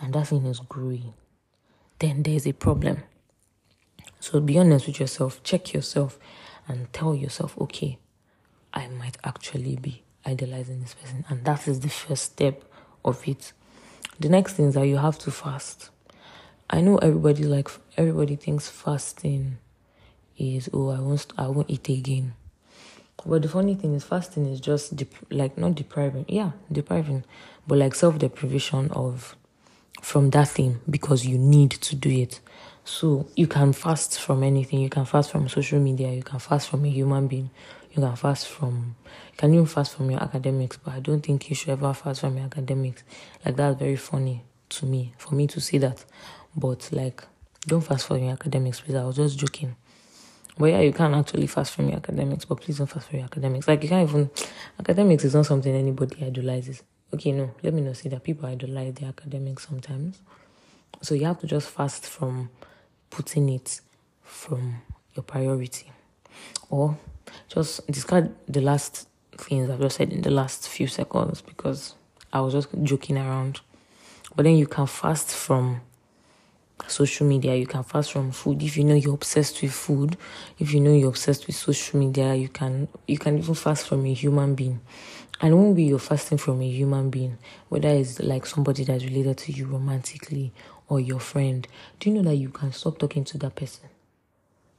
and 0.00 0.14
that 0.14 0.28
thing 0.28 0.46
is 0.46 0.60
growing, 0.60 1.12
then 1.98 2.22
there's 2.22 2.46
a 2.46 2.52
problem. 2.52 3.02
So 4.20 4.40
be 4.40 4.58
honest 4.58 4.86
with 4.86 5.00
yourself, 5.00 5.42
check 5.42 5.72
yourself, 5.72 6.18
and 6.66 6.92
tell 6.92 7.14
yourself, 7.14 7.56
okay, 7.58 7.98
I 8.74 8.88
might 8.88 9.16
actually 9.24 9.76
be 9.76 10.02
idolizing 10.24 10.80
this 10.80 10.94
person. 10.94 11.24
And 11.28 11.44
that 11.44 11.66
is 11.66 11.80
the 11.80 11.88
first 11.88 12.24
step 12.24 12.64
of 13.04 13.26
it. 13.26 13.52
The 14.20 14.28
next 14.28 14.54
thing 14.54 14.66
is 14.66 14.74
that 14.74 14.86
you 14.86 14.96
have 14.96 15.18
to 15.20 15.30
fast. 15.30 15.90
I 16.70 16.80
know 16.80 16.98
everybody 16.98 17.44
like 17.44 17.70
everybody 17.96 18.36
thinks 18.36 18.68
fasting 18.68 19.58
is 20.36 20.68
oh 20.74 20.90
I 20.90 21.00
won't 21.00 21.26
I 21.38 21.46
won't 21.48 21.70
eat 21.70 21.88
again. 21.88 22.34
But 23.24 23.42
the 23.42 23.48
funny 23.48 23.74
thing 23.74 23.94
is 23.94 24.04
fasting 24.04 24.46
is 24.46 24.60
just 24.60 24.94
dep- 24.94 25.14
like 25.30 25.56
not 25.56 25.74
depriving, 25.74 26.26
yeah, 26.28 26.52
depriving, 26.70 27.24
but 27.66 27.78
like 27.78 27.94
self 27.94 28.18
deprivation 28.18 28.90
of 28.90 29.34
from 30.02 30.30
that 30.30 30.48
thing 30.48 30.80
because 30.88 31.26
you 31.26 31.38
need 31.38 31.70
to 31.72 31.96
do 31.96 32.10
it. 32.10 32.40
So 32.84 33.28
you 33.36 33.46
can 33.46 33.72
fast 33.72 34.18
from 34.18 34.42
anything. 34.42 34.80
You 34.80 34.88
can 34.88 35.04
fast 35.04 35.30
from 35.30 35.48
social 35.48 35.78
media. 35.78 36.10
You 36.10 36.22
can 36.22 36.38
fast 36.38 36.68
from 36.68 36.84
a 36.84 36.88
human 36.88 37.26
being. 37.28 37.50
You 37.92 38.02
can 38.02 38.16
fast 38.16 38.48
from, 38.48 38.96
you 39.04 39.36
can 39.36 39.52
even 39.52 39.66
fast 39.66 39.94
from 39.96 40.10
your 40.10 40.22
academics. 40.22 40.78
But 40.78 40.94
I 40.94 41.00
don't 41.00 41.20
think 41.20 41.50
you 41.50 41.56
should 41.56 41.70
ever 41.70 41.92
fast 41.92 42.20
from 42.20 42.36
your 42.36 42.46
academics. 42.46 43.02
Like 43.44 43.56
that's 43.56 43.78
very 43.78 43.96
funny 43.96 44.44
to 44.70 44.86
me 44.86 45.14
for 45.18 45.34
me 45.34 45.46
to 45.48 45.60
say 45.60 45.78
that. 45.78 46.04
But 46.56 46.88
like, 46.92 47.24
don't 47.66 47.82
fast 47.82 48.06
from 48.06 48.22
your 48.22 48.32
academics, 48.32 48.80
please. 48.80 48.94
I 48.94 49.04
was 49.04 49.16
just 49.16 49.38
joking. 49.38 49.76
But 50.56 50.66
yeah, 50.66 50.80
you 50.80 50.92
can 50.92 51.14
actually 51.14 51.46
fast 51.46 51.72
from 51.72 51.88
your 51.88 51.98
academics, 51.98 52.44
but 52.44 52.60
please 52.60 52.78
don't 52.78 52.88
fast 52.88 53.08
from 53.08 53.18
your 53.18 53.26
academics. 53.26 53.68
Like 53.68 53.82
you 53.82 53.88
can't 53.88 54.08
even 54.08 54.30
academics 54.80 55.24
is 55.24 55.34
not 55.34 55.46
something 55.46 55.72
anybody 55.72 56.24
idolizes. 56.24 56.82
Okay, 57.12 57.32
no, 57.32 57.50
let 57.62 57.72
me 57.72 57.80
not 57.80 57.96
say 57.96 58.10
that 58.10 58.22
people 58.22 58.46
idolize 58.46 58.94
the 58.94 59.06
academics 59.06 59.66
sometimes. 59.66 60.20
So 61.00 61.14
you 61.14 61.24
have 61.24 61.40
to 61.40 61.46
just 61.46 61.68
fast 61.70 62.06
from 62.06 62.50
putting 63.08 63.48
it 63.48 63.80
from 64.22 64.82
your 65.14 65.22
priority. 65.22 65.90
Or 66.68 66.98
just 67.48 67.86
discard 67.90 68.34
the 68.46 68.60
last 68.60 69.08
things 69.38 69.70
I've 69.70 69.80
just 69.80 69.96
said 69.96 70.12
in 70.12 70.20
the 70.20 70.30
last 70.30 70.68
few 70.68 70.86
seconds 70.86 71.40
because 71.40 71.94
I 72.32 72.40
was 72.40 72.52
just 72.52 72.68
joking 72.82 73.16
around. 73.16 73.60
But 74.36 74.42
then 74.42 74.56
you 74.56 74.66
can 74.66 74.86
fast 74.86 75.30
from 75.30 75.80
social 76.86 77.26
media, 77.26 77.54
you 77.54 77.66
can 77.66 77.82
fast 77.82 78.12
from 78.12 78.30
food. 78.30 78.62
If 78.62 78.76
you 78.76 78.84
know 78.84 78.94
you're 78.94 79.14
obsessed 79.14 79.60
with 79.62 79.72
food, 79.72 80.16
if 80.58 80.72
you 80.72 80.80
know 80.80 80.94
you're 80.94 81.08
obsessed 81.10 81.46
with 81.46 81.56
social 81.56 81.98
media, 81.98 82.34
you 82.34 82.48
can 82.48 82.88
you 83.06 83.18
can 83.18 83.38
even 83.38 83.54
fast 83.54 83.88
from 83.88 84.06
a 84.06 84.12
human 84.12 84.54
being. 84.54 84.80
And 85.40 85.56
when 85.56 85.74
we 85.74 85.84
you're 85.84 85.98
fasting 85.98 86.38
from 86.38 86.60
a 86.62 86.68
human 86.68 87.10
being, 87.10 87.38
whether 87.68 87.88
it's 87.88 88.18
like 88.20 88.44
somebody 88.44 88.84
that's 88.84 89.04
related 89.04 89.38
to 89.38 89.52
you 89.52 89.66
romantically 89.66 90.52
or 90.88 90.98
your 90.98 91.20
friend, 91.20 91.66
do 92.00 92.10
you 92.10 92.16
know 92.16 92.28
that 92.28 92.36
you 92.36 92.48
can 92.48 92.72
stop 92.72 92.98
talking 92.98 93.24
to 93.24 93.38
that 93.38 93.54
person? 93.54 93.88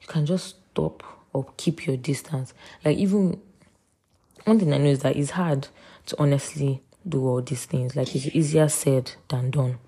You 0.02 0.08
can 0.08 0.26
just 0.26 0.56
stop 0.72 1.04
or 1.32 1.48
keep 1.56 1.86
your 1.88 1.96
distance. 1.96 2.54
Like 2.84 2.98
even 2.98 3.40
one 4.46 4.60
thing 4.60 4.74
I 4.74 4.78
know 4.78 4.90
is 4.90 5.00
that 5.00 5.16
it's 5.16 5.32
hard 5.32 5.68
to 6.08 6.16
honestly 6.20 6.82
do 7.08 7.26
all 7.26 7.42
these 7.42 7.66
things. 7.66 7.96
Like 7.96 8.14
it's 8.16 8.28
easier 8.36 8.68
said 8.68 9.14
than 9.30 9.52
done. 9.52 9.80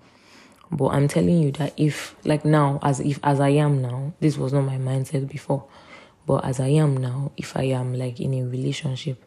But 0.72 0.88
I'm 0.88 1.06
telling 1.06 1.38
you 1.38 1.52
that 1.52 1.74
if 1.76 2.16
like 2.24 2.46
now, 2.46 2.78
as 2.82 2.98
if 3.00 3.20
as 3.22 3.40
I 3.40 3.50
am 3.50 3.82
now, 3.82 4.14
this 4.20 4.38
was 4.38 4.54
not 4.54 4.62
my 4.62 4.78
mindset 4.78 5.28
before. 5.28 5.64
But 6.26 6.44
as 6.44 6.60
I 6.60 6.68
am 6.68 6.96
now, 6.96 7.32
if 7.36 7.56
I 7.56 7.64
am 7.64 7.94
like 7.94 8.20
in 8.20 8.32
a 8.32 8.42
relationship, 8.42 9.22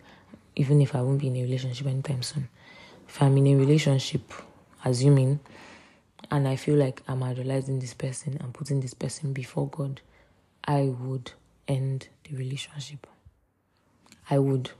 even 0.55 0.81
if 0.81 0.95
I 0.95 1.01
won't 1.01 1.19
be 1.19 1.27
in 1.27 1.35
a 1.35 1.43
relationship 1.43 1.85
anytime 1.85 2.23
soon, 2.23 2.49
if 3.07 3.21
I'm 3.21 3.37
in 3.37 3.47
a 3.47 3.55
relationship, 3.55 4.33
assuming, 4.83 5.39
and 6.31 6.47
I 6.47 6.55
feel 6.55 6.77
like 6.77 7.03
I'm 7.07 7.21
idolizing 7.21 7.79
this 7.79 7.93
person 7.93 8.37
and 8.41 8.53
putting 8.53 8.79
this 8.79 8.93
person 8.93 9.31
before 9.31 9.67
God, 9.67 10.01
I 10.67 10.85
would 10.99 11.33
end 11.67 12.07
the 12.23 12.35
relationship. 12.37 13.05
I 14.29 14.39
would. 14.39 14.71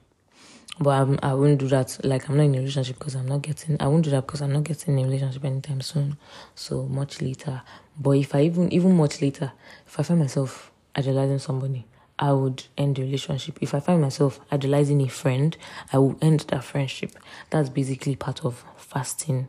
But 0.80 0.90
I'm, 0.90 1.20
I 1.24 1.34
wouldn't 1.34 1.60
do 1.60 1.68
that. 1.70 1.98
Like, 2.04 2.28
I'm 2.28 2.38
not 2.38 2.44
in 2.44 2.56
a 2.56 2.60
relationship 2.60 3.00
because 3.00 3.16
I'm 3.16 3.28
not 3.28 3.42
getting, 3.42 3.78
I 3.80 3.88
won't 3.88 4.04
do 4.04 4.12
that 4.12 4.26
because 4.26 4.42
I'm 4.42 4.52
not 4.52 4.64
getting 4.64 4.98
in 4.98 5.06
a 5.06 5.08
relationship 5.08 5.46
anytime 5.46 5.82
soon. 5.82 6.18
So, 6.54 6.84
much 6.84 7.22
later. 7.22 7.62
But 8.00 8.12
if 8.12 8.36
I 8.36 8.42
even, 8.42 8.72
even 8.74 8.96
much 8.96 9.22
later, 9.22 9.54
if 9.88 10.00
I 10.00 10.04
find 10.04 10.20
myself 10.20 10.72
idolizing 10.94 11.40
somebody, 11.40 11.86
I 12.20 12.34
would 12.34 12.66
end 12.78 12.98
the 12.98 13.04
relationship. 13.04 13.58
If 13.62 13.74
I 13.74 13.80
find 13.80 14.02
myself 14.02 14.40
idolizing 14.52 15.02
a 15.02 15.08
friend, 15.08 15.56
I 15.94 15.98
will 15.98 16.18
end 16.22 16.42
that 16.50 16.64
friendship. 16.64 17.12
That's 17.50 17.70
basically 17.70 18.16
part 18.16 18.44
of 18.44 18.64
fasting 18.76 19.48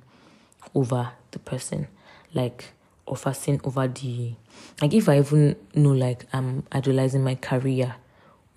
over 0.74 1.10
the 1.32 1.38
person. 1.38 1.88
Like, 2.34 2.72
or 3.06 3.16
fasting 3.16 3.60
over 3.64 3.86
the 3.88 4.34
like 4.82 4.92
if 4.92 5.08
I 5.08 5.18
even 5.18 5.56
know 5.74 5.92
like 5.92 6.26
I'm 6.32 6.64
idolizing 6.72 7.22
my 7.22 7.36
career 7.36 7.94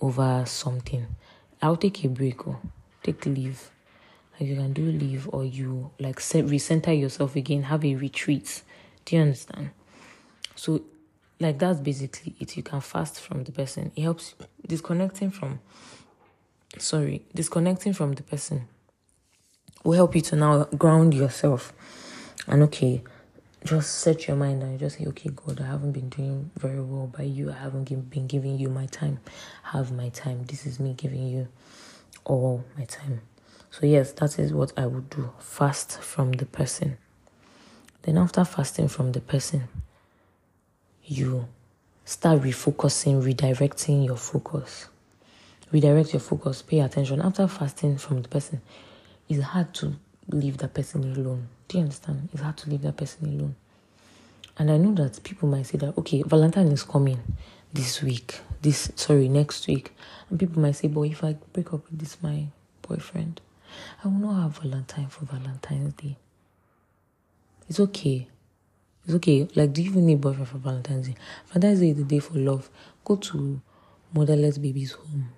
over 0.01 0.43
something, 0.45 1.07
I'll 1.61 1.77
take 1.77 2.03
a 2.05 2.09
break 2.09 2.47
or 2.47 2.59
take 3.03 3.25
leave. 3.25 3.71
Like 4.39 4.49
you 4.49 4.55
can 4.55 4.73
do 4.73 4.83
leave 4.83 5.29
or 5.31 5.43
you 5.43 5.91
like 5.99 6.17
recenter 6.17 6.97
yourself 6.97 7.35
again, 7.35 7.63
have 7.63 7.83
a 7.83 7.95
retreat. 7.95 8.63
Do 9.05 9.15
you 9.15 9.21
understand? 9.23 9.71
So 10.55 10.81
like 11.39 11.59
that's 11.59 11.79
basically 11.79 12.35
it. 12.39 12.55
You 12.55 12.63
can 12.63 12.81
fast 12.81 13.19
from 13.19 13.43
the 13.43 13.51
person. 13.51 13.91
It 13.95 14.03
helps 14.03 14.35
disconnecting 14.65 15.31
from 15.31 15.59
sorry, 16.77 17.25
disconnecting 17.33 17.93
from 17.93 18.13
the 18.13 18.23
person 18.23 18.67
will 19.83 19.93
help 19.93 20.15
you 20.15 20.21
to 20.21 20.35
now 20.35 20.65
ground 20.65 21.13
yourself. 21.13 21.73
And 22.47 22.63
okay, 22.63 23.03
just 23.65 23.99
set 23.99 24.27
your 24.27 24.37
mind 24.37 24.63
and 24.63 24.79
just 24.79 24.97
say, 24.97 25.05
okay, 25.07 25.29
God, 25.29 25.59
I 25.61 25.65
haven't 25.65 25.91
been 25.91 26.09
doing 26.09 26.49
very 26.57 26.81
well 26.81 27.07
by 27.07 27.23
you. 27.23 27.51
I 27.51 27.55
haven't 27.55 28.09
been 28.09 28.27
giving 28.27 28.57
you 28.57 28.69
my 28.69 28.85
time. 28.85 29.19
Have 29.63 29.91
my 29.91 30.09
time. 30.09 30.45
This 30.45 30.65
is 30.65 30.79
me 30.79 30.93
giving 30.93 31.27
you 31.27 31.47
all 32.23 32.63
my 32.77 32.85
time. 32.85 33.21
So, 33.71 33.85
yes, 33.85 34.13
that 34.13 34.39
is 34.39 34.53
what 34.53 34.71
I 34.77 34.87
would 34.87 35.09
do. 35.09 35.31
Fast 35.39 36.01
from 36.01 36.31
the 36.31 36.45
person. 36.45 36.97
Then, 38.03 38.17
after 38.17 38.45
fasting 38.45 38.87
from 38.87 39.11
the 39.11 39.21
person, 39.21 39.67
you 41.03 41.47
start 42.05 42.41
refocusing, 42.41 43.21
redirecting 43.21 44.05
your 44.05 44.15
focus. 44.15 44.87
Redirect 45.71 46.13
your 46.13 46.19
focus, 46.19 46.61
pay 46.63 46.79
attention. 46.79 47.21
After 47.21 47.47
fasting 47.47 47.97
from 47.97 48.23
the 48.23 48.29
person, 48.29 48.61
it's 49.27 49.43
hard 49.43 49.73
to 49.75 49.93
leave 50.29 50.57
that 50.59 50.73
person 50.73 51.03
alone. 51.15 51.47
Do 51.67 51.77
you 51.77 51.83
understand? 51.83 52.29
It's 52.33 52.41
hard 52.41 52.57
to 52.57 52.69
leave 52.69 52.81
that 52.83 52.97
person 52.97 53.27
alone. 53.27 53.55
And 54.57 54.71
I 54.71 54.77
know 54.77 54.93
that 54.95 55.23
people 55.23 55.47
might 55.47 55.65
say 55.65 55.77
that, 55.77 55.97
okay, 55.97 56.21
Valentine 56.23 56.67
is 56.67 56.83
coming 56.83 57.19
this 57.71 58.01
week, 58.01 58.41
this, 58.61 58.91
sorry, 58.95 59.29
next 59.29 59.67
week. 59.67 59.93
And 60.29 60.39
people 60.39 60.61
might 60.61 60.75
say, 60.75 60.87
boy, 60.87 61.07
if 61.07 61.23
I 61.23 61.37
break 61.53 61.73
up 61.73 61.89
with 61.89 61.99
this, 61.99 62.21
my 62.21 62.45
boyfriend, 62.81 63.41
I 64.03 64.07
will 64.07 64.15
not 64.15 64.41
have 64.41 64.57
Valentine 64.59 65.07
for 65.07 65.25
Valentine's 65.25 65.93
Day. 65.93 66.17
It's 67.69 67.79
okay. 67.79 68.27
It's 69.05 69.13
okay. 69.15 69.47
Like, 69.55 69.73
do 69.73 69.81
you 69.81 69.91
even 69.91 70.07
need 70.07 70.21
boyfriend 70.21 70.49
for 70.49 70.57
Valentine's 70.57 71.07
Day? 71.07 71.15
Valentine's 71.47 71.79
Day 71.79 71.89
is 71.91 71.97
the 71.97 72.03
day 72.03 72.19
for 72.19 72.33
love. 72.37 72.69
Go 73.05 73.15
to 73.15 73.61
motherless 74.13 74.57
babies' 74.57 74.91
home 74.91 75.29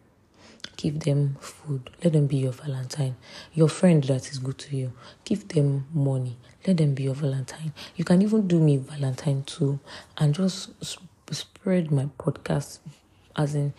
give 0.77 1.01
them 1.01 1.38
food. 1.39 1.89
Let 2.03 2.13
them 2.13 2.27
be 2.27 2.38
your 2.38 2.51
valentine. 2.51 3.15
Your 3.53 3.70
friend 3.70 4.03
that 4.06 4.30
is 4.30 4.39
good 4.39 4.58
to 4.60 4.75
you. 4.75 4.94
Give 5.25 5.48
them 5.48 5.86
money. 5.94 6.38
Let 6.65 6.77
them 6.77 6.94
be 6.94 7.03
your 7.03 7.15
valentine. 7.15 7.74
You 7.96 8.03
can 8.03 8.22
even 8.22 8.48
do 8.48 8.60
me 8.60 8.77
valentine 8.77 9.44
too 9.44 9.80
and 10.18 10.34
just 10.34 10.72
sp- 10.82 11.06
spread 11.32 11.91
my 11.91 12.08
podcast 12.18 12.80
as 13.36 13.56
in 13.56 13.74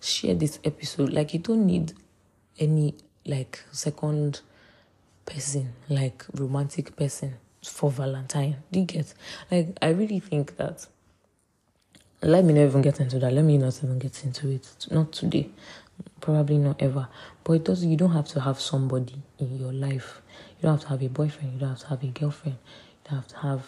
share 0.00 0.34
this 0.34 0.58
episode. 0.64 1.12
Like 1.12 1.32
you 1.34 1.40
don't 1.40 1.66
need 1.66 1.92
any 2.58 2.94
like 3.26 3.62
second 3.70 4.40
person 5.26 5.74
like 5.88 6.24
romantic 6.34 6.96
person 6.96 7.34
for 7.62 7.90
valentine. 7.90 8.56
Do 8.72 8.80
you 8.80 8.86
get? 8.86 9.12
Like 9.50 9.76
i 9.82 9.88
really 9.88 10.20
think 10.20 10.56
that 10.56 10.86
let 12.20 12.44
me 12.44 12.52
not 12.52 12.62
even 12.62 12.82
get 12.82 13.00
into 13.00 13.18
that. 13.20 13.32
Let 13.32 13.44
me 13.44 13.58
not 13.58 13.78
even 13.84 13.98
get 13.98 14.24
into 14.24 14.48
it. 14.50 14.86
Not 14.90 15.12
today 15.12 15.50
probably 16.20 16.58
not 16.58 16.80
ever 16.80 17.08
but 17.44 17.54
it 17.54 17.64
does 17.64 17.84
you 17.84 17.96
don't 17.96 18.12
have 18.12 18.26
to 18.28 18.40
have 18.40 18.60
somebody 18.60 19.22
in 19.38 19.58
your 19.58 19.72
life 19.72 20.20
you 20.56 20.62
don't 20.62 20.72
have 20.72 20.82
to 20.82 20.88
have 20.88 21.02
a 21.02 21.08
boyfriend 21.08 21.52
you 21.52 21.58
don't 21.58 21.70
have 21.70 21.78
to 21.78 21.86
have 21.86 22.02
a 22.02 22.06
girlfriend 22.08 22.56
you 22.56 23.10
don't 23.10 23.20
have 23.20 23.28
to 23.28 23.36
have 23.38 23.62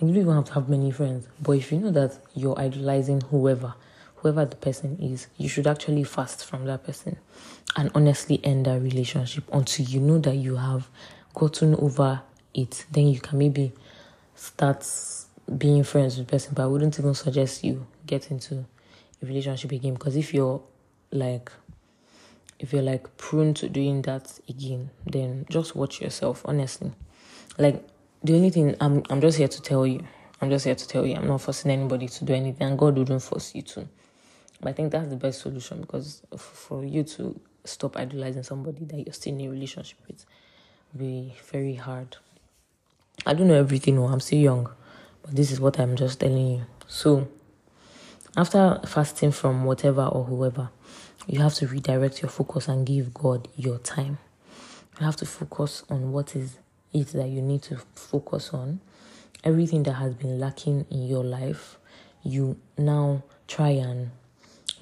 And 0.00 0.08
you 0.08 0.14
don't 0.14 0.22
even 0.22 0.34
have 0.34 0.46
to 0.46 0.54
have 0.54 0.68
many 0.68 0.90
friends. 0.90 1.26
But 1.40 1.52
if 1.52 1.70
you 1.72 1.78
know 1.78 1.90
that 1.90 2.18
you're 2.34 2.58
idolizing 2.58 3.20
whoever, 3.20 3.74
whoever 4.16 4.46
the 4.46 4.56
person 4.56 4.98
is, 4.98 5.26
you 5.36 5.48
should 5.48 5.66
actually 5.66 6.04
fast 6.04 6.44
from 6.46 6.64
that 6.66 6.84
person 6.84 7.18
and 7.76 7.90
honestly 7.94 8.40
end 8.42 8.66
that 8.66 8.80
relationship 8.80 9.44
until 9.52 9.86
you 9.86 10.00
know 10.00 10.18
that 10.18 10.36
you 10.36 10.56
have 10.56 10.88
gotten 11.34 11.74
over 11.74 12.22
it. 12.54 12.86
Then 12.90 13.08
you 13.08 13.20
can 13.20 13.38
maybe 13.38 13.72
start 14.34 14.86
being 15.58 15.84
friends 15.84 16.16
with 16.16 16.26
the 16.26 16.30
person. 16.30 16.54
But 16.54 16.62
I 16.62 16.66
wouldn't 16.66 16.98
even 16.98 17.14
suggest 17.14 17.62
you 17.62 17.86
get 18.06 18.30
into 18.30 18.64
a 19.22 19.26
relationship 19.26 19.70
again 19.72 19.94
because 19.94 20.16
if 20.16 20.32
you're 20.32 20.62
like 21.12 21.50
if 22.58 22.72
you're 22.72 22.82
like 22.82 23.16
prone 23.16 23.54
to 23.54 23.68
doing 23.68 24.02
that 24.02 24.38
again, 24.48 24.90
then 25.06 25.46
just 25.50 25.74
watch 25.74 26.00
yourself, 26.00 26.42
honestly. 26.44 26.92
Like 27.58 27.82
the 28.22 28.34
only 28.34 28.50
thing 28.50 28.76
I'm 28.80 29.02
I'm 29.10 29.20
just 29.20 29.38
here 29.38 29.48
to 29.48 29.62
tell 29.62 29.86
you. 29.86 30.04
I'm 30.42 30.50
just 30.50 30.64
here 30.64 30.74
to 30.74 30.88
tell 30.88 31.04
you 31.04 31.16
I'm 31.16 31.26
not 31.26 31.42
forcing 31.42 31.70
anybody 31.70 32.08
to 32.08 32.24
do 32.24 32.32
anything 32.32 32.66
and 32.66 32.78
God 32.78 32.96
wouldn't 32.96 33.22
force 33.22 33.54
you 33.54 33.62
to. 33.62 33.88
But 34.60 34.70
I 34.70 34.72
think 34.72 34.92
that's 34.92 35.08
the 35.08 35.16
best 35.16 35.40
solution 35.40 35.80
because 35.80 36.22
for 36.36 36.84
you 36.84 37.02
to 37.04 37.38
stop 37.64 37.96
idolizing 37.96 38.42
somebody 38.42 38.84
that 38.86 38.96
you're 39.06 39.12
still 39.12 39.34
in 39.34 39.40
a 39.42 39.48
relationship 39.48 39.98
with 40.06 40.24
be 40.96 41.34
very 41.50 41.74
hard. 41.74 42.16
I 43.26 43.34
don't 43.34 43.48
know 43.48 43.54
everything, 43.54 43.96
no, 43.96 44.06
I'm 44.06 44.20
still 44.20 44.38
young, 44.38 44.70
but 45.22 45.36
this 45.36 45.50
is 45.50 45.60
what 45.60 45.78
I'm 45.78 45.94
just 45.94 46.20
telling 46.20 46.46
you. 46.46 46.62
So 46.88 47.28
after 48.36 48.80
fasting 48.86 49.32
from 49.32 49.64
whatever 49.64 50.04
or 50.04 50.24
whoever, 50.24 50.70
you 51.26 51.40
have 51.40 51.54
to 51.54 51.66
redirect 51.66 52.22
your 52.22 52.30
focus 52.30 52.68
and 52.68 52.86
give 52.86 53.12
God 53.14 53.48
your 53.56 53.78
time. 53.78 54.18
You 54.98 55.06
have 55.06 55.16
to 55.16 55.26
focus 55.26 55.84
on 55.88 56.12
what 56.12 56.34
is 56.36 56.58
it 56.92 57.08
that 57.08 57.28
you 57.28 57.42
need 57.42 57.62
to 57.62 57.76
focus 57.94 58.50
on. 58.52 58.80
Everything 59.44 59.82
that 59.84 59.94
has 59.94 60.14
been 60.14 60.38
lacking 60.38 60.86
in 60.90 61.06
your 61.06 61.24
life, 61.24 61.78
you 62.22 62.58
now 62.76 63.22
try 63.48 63.70
and 63.70 64.10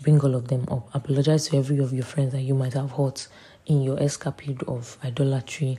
bring 0.02 0.20
all 0.20 0.34
of 0.34 0.48
them 0.48 0.64
up. 0.70 0.88
Apologize 0.94 1.48
to 1.48 1.56
every 1.56 1.78
of 1.78 1.92
your 1.92 2.04
friends 2.04 2.32
that 2.32 2.42
you 2.42 2.54
might 2.54 2.72
have 2.72 2.92
hurt 2.92 3.28
in 3.66 3.82
your 3.82 4.00
escapade 4.02 4.62
of 4.64 4.98
idolatry 5.04 5.78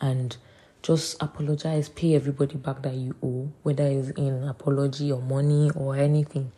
and 0.00 0.36
just 0.82 1.22
apologize, 1.22 1.88
pay 1.88 2.14
everybody 2.14 2.56
back 2.56 2.82
that 2.82 2.94
you 2.94 3.14
owe, 3.22 3.50
whether 3.62 3.84
it's 3.84 4.10
in 4.10 4.44
apology 4.44 5.12
or 5.12 5.20
money 5.20 5.70
or 5.74 5.96
anything, 5.96 6.52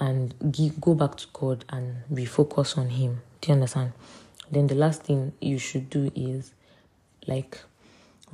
and 0.00 0.34
give, 0.50 0.80
go 0.80 0.94
back 0.94 1.16
to 1.18 1.26
God 1.32 1.64
and 1.68 2.02
refocus 2.12 2.76
on 2.76 2.88
Him. 2.88 3.22
Do 3.40 3.48
you 3.48 3.54
understand? 3.54 3.92
Then 4.50 4.66
the 4.66 4.74
last 4.74 5.04
thing 5.04 5.32
you 5.40 5.58
should 5.58 5.90
do 5.90 6.10
is 6.16 6.52
like 7.26 7.58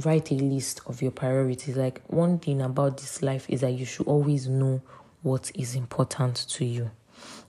write 0.04 0.30
a 0.30 0.34
list 0.34 0.80
of 0.86 1.02
your 1.02 1.10
priorities. 1.10 1.76
Like 1.76 2.00
one 2.06 2.38
thing 2.38 2.62
about 2.62 2.98
this 2.98 3.22
life 3.22 3.46
is 3.50 3.60
that 3.60 3.72
you 3.72 3.84
should 3.84 4.06
always 4.06 4.48
know 4.48 4.80
what 5.22 5.50
is 5.54 5.74
important 5.74 6.36
to 6.50 6.64
you. 6.64 6.90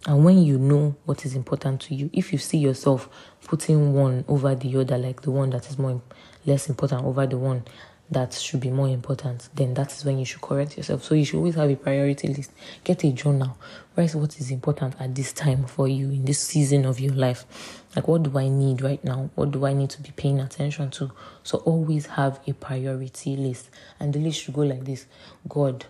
And 0.05 0.23
when 0.23 0.41
you 0.43 0.57
know 0.57 0.95
what 1.05 1.25
is 1.25 1.35
important 1.35 1.81
to 1.81 1.95
you, 1.95 2.09
if 2.13 2.31
you 2.31 2.39
see 2.39 2.57
yourself 2.57 3.09
putting 3.43 3.93
one 3.93 4.25
over 4.27 4.55
the 4.55 4.77
other, 4.77 4.97
like 4.97 5.21
the 5.21 5.31
one 5.31 5.49
that 5.51 5.69
is 5.69 5.77
more 5.77 6.01
less 6.45 6.69
important 6.69 7.03
over 7.03 7.27
the 7.27 7.37
one 7.37 7.63
that 8.09 8.33
should 8.33 8.61
be 8.61 8.69
more 8.69 8.87
important, 8.87 9.49
then 9.53 9.73
that 9.73 9.91
is 9.91 10.05
when 10.05 10.17
you 10.17 10.25
should 10.25 10.41
correct 10.41 10.77
yourself. 10.77 11.03
So 11.03 11.13
you 11.13 11.25
should 11.25 11.37
always 11.37 11.55
have 11.55 11.69
a 11.69 11.75
priority 11.75 12.29
list. 12.29 12.51
Get 12.83 13.03
a 13.03 13.11
journal. 13.11 13.57
Write 13.97 14.15
what 14.15 14.39
is 14.39 14.49
important 14.49 14.95
at 14.99 15.13
this 15.13 15.33
time 15.33 15.65
for 15.65 15.87
you 15.87 16.09
in 16.09 16.23
this 16.23 16.39
season 16.39 16.85
of 16.85 16.99
your 16.99 17.13
life. 17.13 17.83
Like, 17.95 18.07
what 18.07 18.23
do 18.23 18.37
I 18.37 18.47
need 18.47 18.81
right 18.81 19.03
now? 19.03 19.29
What 19.35 19.51
do 19.51 19.65
I 19.65 19.73
need 19.73 19.89
to 19.91 20.01
be 20.01 20.11
paying 20.15 20.39
attention 20.39 20.89
to? 20.91 21.11
So 21.43 21.57
always 21.59 22.05
have 22.05 22.39
a 22.47 22.53
priority 22.53 23.35
list. 23.35 23.69
And 23.99 24.13
the 24.13 24.19
list 24.19 24.41
should 24.41 24.53
go 24.53 24.61
like 24.61 24.85
this 24.85 25.05
God, 25.49 25.85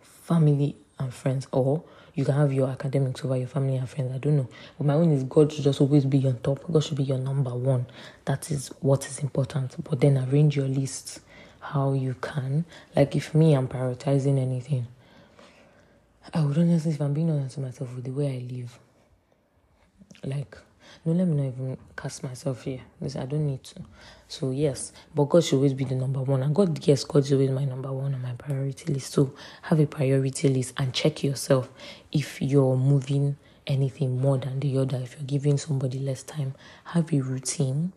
family, 0.00 0.76
and 0.98 1.12
friends, 1.14 1.46
or 1.52 1.84
you 2.14 2.24
can 2.24 2.34
have 2.34 2.52
your 2.52 2.68
academics 2.68 3.24
over 3.24 3.36
your 3.36 3.48
family 3.48 3.76
and 3.76 3.88
friends. 3.88 4.12
I 4.14 4.18
don't 4.18 4.36
know. 4.36 4.48
But 4.78 4.86
my 4.86 4.94
own 4.94 5.10
is 5.10 5.24
God 5.24 5.52
should 5.52 5.64
just 5.64 5.80
always 5.80 6.04
be 6.04 6.26
on 6.26 6.38
top. 6.38 6.60
God 6.70 6.84
should 6.84 6.96
be 6.96 7.02
your 7.02 7.18
number 7.18 7.54
one. 7.54 7.86
That 8.24 8.50
is 8.50 8.68
what 8.80 9.06
is 9.06 9.18
important. 9.18 9.82
But 9.82 10.00
then 10.00 10.18
arrange 10.18 10.56
your 10.56 10.68
list 10.68 11.20
how 11.60 11.92
you 11.92 12.14
can. 12.20 12.64
Like 12.94 13.16
if 13.16 13.34
me, 13.34 13.54
I'm 13.54 13.66
prioritizing 13.66 14.38
anything. 14.38 14.86
I 16.32 16.44
would 16.44 16.56
honestly, 16.56 16.92
if 16.92 17.00
I'm 17.00 17.14
being 17.14 17.30
honest 17.30 17.56
with 17.56 17.66
myself 17.66 17.94
with 17.94 18.04
the 18.04 18.10
way 18.10 18.36
I 18.36 18.52
live, 18.52 18.78
like 20.24 20.56
no, 21.04 21.12
let 21.12 21.26
me 21.28 21.36
not 21.36 21.46
even 21.48 21.76
cast 21.96 22.22
myself 22.22 22.62
here. 22.64 22.80
Because 22.98 23.16
I 23.16 23.26
don't 23.26 23.46
need 23.46 23.62
to. 23.64 23.82
So 24.28 24.50
yes, 24.50 24.92
but 25.14 25.24
God 25.24 25.44
should 25.44 25.56
always 25.56 25.74
be 25.74 25.84
the 25.84 25.94
number 25.94 26.20
one. 26.22 26.42
And 26.42 26.54
God, 26.54 26.86
yes, 26.86 27.04
God 27.04 27.24
is 27.24 27.32
always 27.32 27.50
my 27.50 27.64
number 27.64 27.92
one 27.92 28.14
on 28.14 28.22
my 28.22 28.32
priority 28.32 28.92
list. 28.92 29.12
So 29.12 29.34
have 29.62 29.80
a 29.80 29.86
priority 29.86 30.48
list 30.48 30.74
and 30.78 30.92
check 30.92 31.22
yourself 31.22 31.70
if 32.12 32.40
you're 32.42 32.76
moving 32.76 33.36
anything 33.66 34.20
more 34.20 34.38
than 34.38 34.60
the 34.60 34.78
other. 34.78 34.98
If 34.98 35.16
you're 35.18 35.26
giving 35.26 35.58
somebody 35.58 35.98
less 35.98 36.22
time, 36.22 36.54
have 36.84 37.12
a 37.12 37.20
routine. 37.20 37.92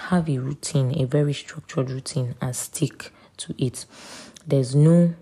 Have 0.00 0.28
a 0.30 0.38
routine, 0.38 0.98
a 1.00 1.04
very 1.04 1.34
structured 1.34 1.90
routine, 1.90 2.34
and 2.40 2.56
stick 2.56 3.12
to 3.38 3.54
it. 3.58 3.84
There's 4.46 4.74
no 4.74 5.14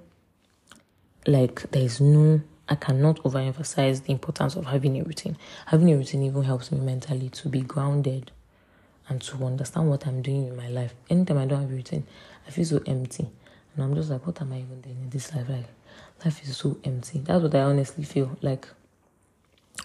like 1.26 1.70
there's 1.72 2.00
no 2.00 2.40
I 2.72 2.76
cannot 2.76 3.16
overemphasize 3.24 4.04
the 4.04 4.12
importance 4.12 4.54
of 4.54 4.66
having 4.66 4.96
a 5.00 5.02
routine. 5.02 5.36
Having 5.66 5.90
a 5.90 5.96
routine 5.96 6.22
even 6.22 6.44
helps 6.44 6.70
me 6.70 6.78
mentally 6.78 7.28
to 7.30 7.48
be 7.48 7.62
grounded 7.62 8.30
and 9.08 9.20
to 9.22 9.44
understand 9.44 9.90
what 9.90 10.06
I'm 10.06 10.22
doing 10.22 10.46
in 10.46 10.56
my 10.56 10.68
life. 10.68 10.94
Anytime 11.10 11.38
I 11.38 11.46
don't 11.46 11.62
have 11.62 11.70
a 11.70 11.74
routine, 11.74 12.06
I 12.46 12.52
feel 12.52 12.64
so 12.64 12.80
empty. 12.86 13.28
And 13.74 13.84
I'm 13.84 13.96
just 13.96 14.08
like, 14.08 14.24
what 14.24 14.40
am 14.40 14.52
I 14.52 14.60
even 14.60 14.80
doing 14.82 14.98
in 15.02 15.10
this 15.10 15.34
life? 15.34 15.48
Like, 15.48 15.66
life 16.24 16.44
is 16.44 16.56
so 16.56 16.78
empty. 16.84 17.18
That's 17.18 17.42
what 17.42 17.52
I 17.56 17.62
honestly 17.62 18.04
feel. 18.04 18.38
Like, 18.40 18.68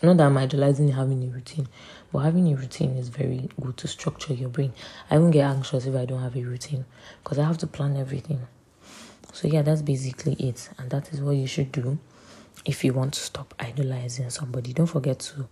not 0.03 0.17
that 0.17 0.27
I'm 0.27 0.37
idolizing 0.37 0.89
having 0.89 1.23
a 1.23 1.33
routine, 1.33 1.67
but 2.13 2.19
having 2.19 2.53
a 2.53 2.55
routine 2.55 2.97
is 2.97 3.09
very 3.09 3.49
good 3.59 3.77
to 3.77 3.87
structure 3.87 4.35
your 4.35 4.49
brain. 4.49 4.73
I 5.09 5.17
won't 5.17 5.33
get 5.33 5.49
anxious 5.49 5.87
if 5.87 5.95
I 5.95 6.05
don't 6.05 6.21
have 6.21 6.35
a 6.35 6.43
routine 6.43 6.85
because 7.23 7.39
I 7.39 7.45
have 7.45 7.57
to 7.59 7.67
plan 7.67 7.97
everything. 7.97 8.45
So, 9.33 9.47
yeah, 9.47 9.63
that's 9.63 9.81
basically 9.81 10.33
it. 10.33 10.69
And 10.77 10.91
that 10.91 11.11
is 11.11 11.19
what 11.19 11.31
you 11.31 11.47
should 11.47 11.71
do 11.71 11.97
if 12.65 12.83
you 12.83 12.93
want 12.93 13.13
to 13.13 13.19
stop 13.19 13.53
idolizing 13.59 14.29
somebody, 14.29 14.73
don't 14.73 14.87
forget 14.87 15.19
to 15.19 15.47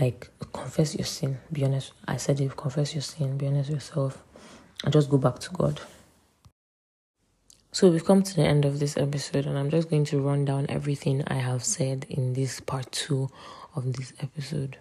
like 0.00 0.30
confess 0.52 0.94
your 0.94 1.04
sin. 1.04 1.38
Be 1.52 1.64
honest. 1.64 1.92
I 2.08 2.16
said 2.16 2.40
you 2.40 2.48
confess 2.48 2.94
your 2.94 3.02
sin, 3.02 3.38
be 3.38 3.46
honest 3.46 3.70
with 3.70 3.76
yourself, 3.76 4.22
and 4.82 4.92
just 4.92 5.10
go 5.10 5.18
back 5.18 5.38
to 5.40 5.50
God. 5.50 5.80
So 7.72 7.90
we've 7.90 8.04
come 8.04 8.22
to 8.22 8.34
the 8.36 8.42
end 8.42 8.64
of 8.64 8.78
this 8.78 8.96
episode, 8.96 9.46
and 9.46 9.58
I'm 9.58 9.68
just 9.68 9.90
going 9.90 10.04
to 10.06 10.20
run 10.20 10.44
down 10.44 10.66
everything 10.68 11.24
I 11.26 11.34
have 11.34 11.64
said 11.64 12.06
in 12.08 12.32
this 12.34 12.60
part 12.60 12.90
two 12.92 13.28
of 13.74 13.94
this 13.94 14.12
episode. 14.20 14.78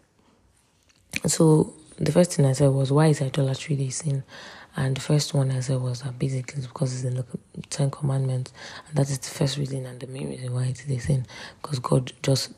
So 1.25 1.73
the 1.97 2.11
first 2.11 2.33
thing 2.33 2.45
I 2.45 2.53
said 2.53 2.69
was, 2.69 2.91
why 2.91 3.07
is 3.07 3.21
idolatry 3.21 3.75
the 3.75 3.89
sin? 3.89 4.23
And 4.75 4.97
the 4.97 5.01
first 5.01 5.33
one 5.33 5.51
I 5.51 5.59
said 5.59 5.81
was 5.81 6.01
that 6.01 6.17
basically 6.17 6.63
because 6.63 6.93
it's 6.93 7.03
in 7.03 7.15
the 7.15 7.25
Ten 7.69 7.91
Commandments, 7.91 8.51
and 8.87 8.97
that 8.97 9.09
is 9.09 9.19
the 9.19 9.29
first 9.29 9.57
reason 9.57 9.85
and 9.85 9.99
the 9.99 10.07
main 10.07 10.29
reason 10.29 10.53
why 10.53 10.65
it 10.65 10.83
is 10.83 10.89
a 10.89 10.99
sin. 10.99 11.25
Because 11.61 11.79
God 11.79 12.11
just 12.23 12.51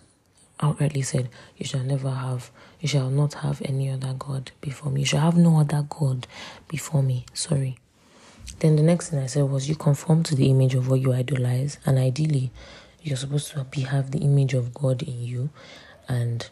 outrightly 0.60 1.04
said, 1.04 1.30
You 1.58 1.65
shall 1.65 1.84
never 1.84 2.10
have, 2.10 2.51
you 2.80 2.88
shall 2.88 3.10
not 3.10 3.34
have 3.36 3.62
any 3.65 3.89
other 3.89 4.13
God 4.17 4.51
before 4.62 4.91
me. 4.91 5.01
You 5.01 5.08
shall 5.08 5.21
have 5.21 5.38
no 5.38 5.60
other 5.60 5.86
God 5.89 6.28
before 6.67 7.04
me. 7.04 7.25
Sorry. 7.34 7.78
Then 8.60 8.75
the 8.75 8.84
next 8.84 9.10
thing 9.10 9.19
I 9.19 9.25
said 9.25 9.43
was, 9.43 9.67
You 9.67 9.75
conform 9.75 10.23
to 10.23 10.36
the 10.36 10.49
image 10.49 10.75
of 10.75 10.89
what 10.89 11.01
you 11.01 11.13
idolize, 11.13 11.78
and 11.86 11.97
ideally, 11.97 12.51
you're 13.01 13.17
supposed 13.17 13.51
to 13.51 13.63
be 13.65 13.82
have 13.82 14.12
the 14.12 14.19
image 14.19 14.54
of 14.54 14.73
God 14.73 15.04
in 15.04 15.21
you, 15.21 15.49
and 16.08 16.49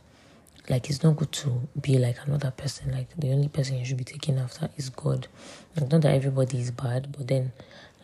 like 0.69 0.89
it's 0.89 1.03
not 1.03 1.17
good 1.17 1.31
to 1.31 1.67
be 1.79 1.97
like 1.97 2.17
another 2.25 2.51
person. 2.51 2.91
Like 2.91 3.09
the 3.17 3.31
only 3.31 3.49
person 3.49 3.77
you 3.77 3.85
should 3.85 3.97
be 3.97 4.03
taking 4.03 4.37
after 4.37 4.69
is 4.77 4.89
God. 4.89 5.27
Like, 5.75 5.91
not 5.91 6.01
that 6.01 6.15
everybody 6.15 6.59
is 6.59 6.71
bad, 6.71 7.11
but 7.17 7.27
then 7.27 7.51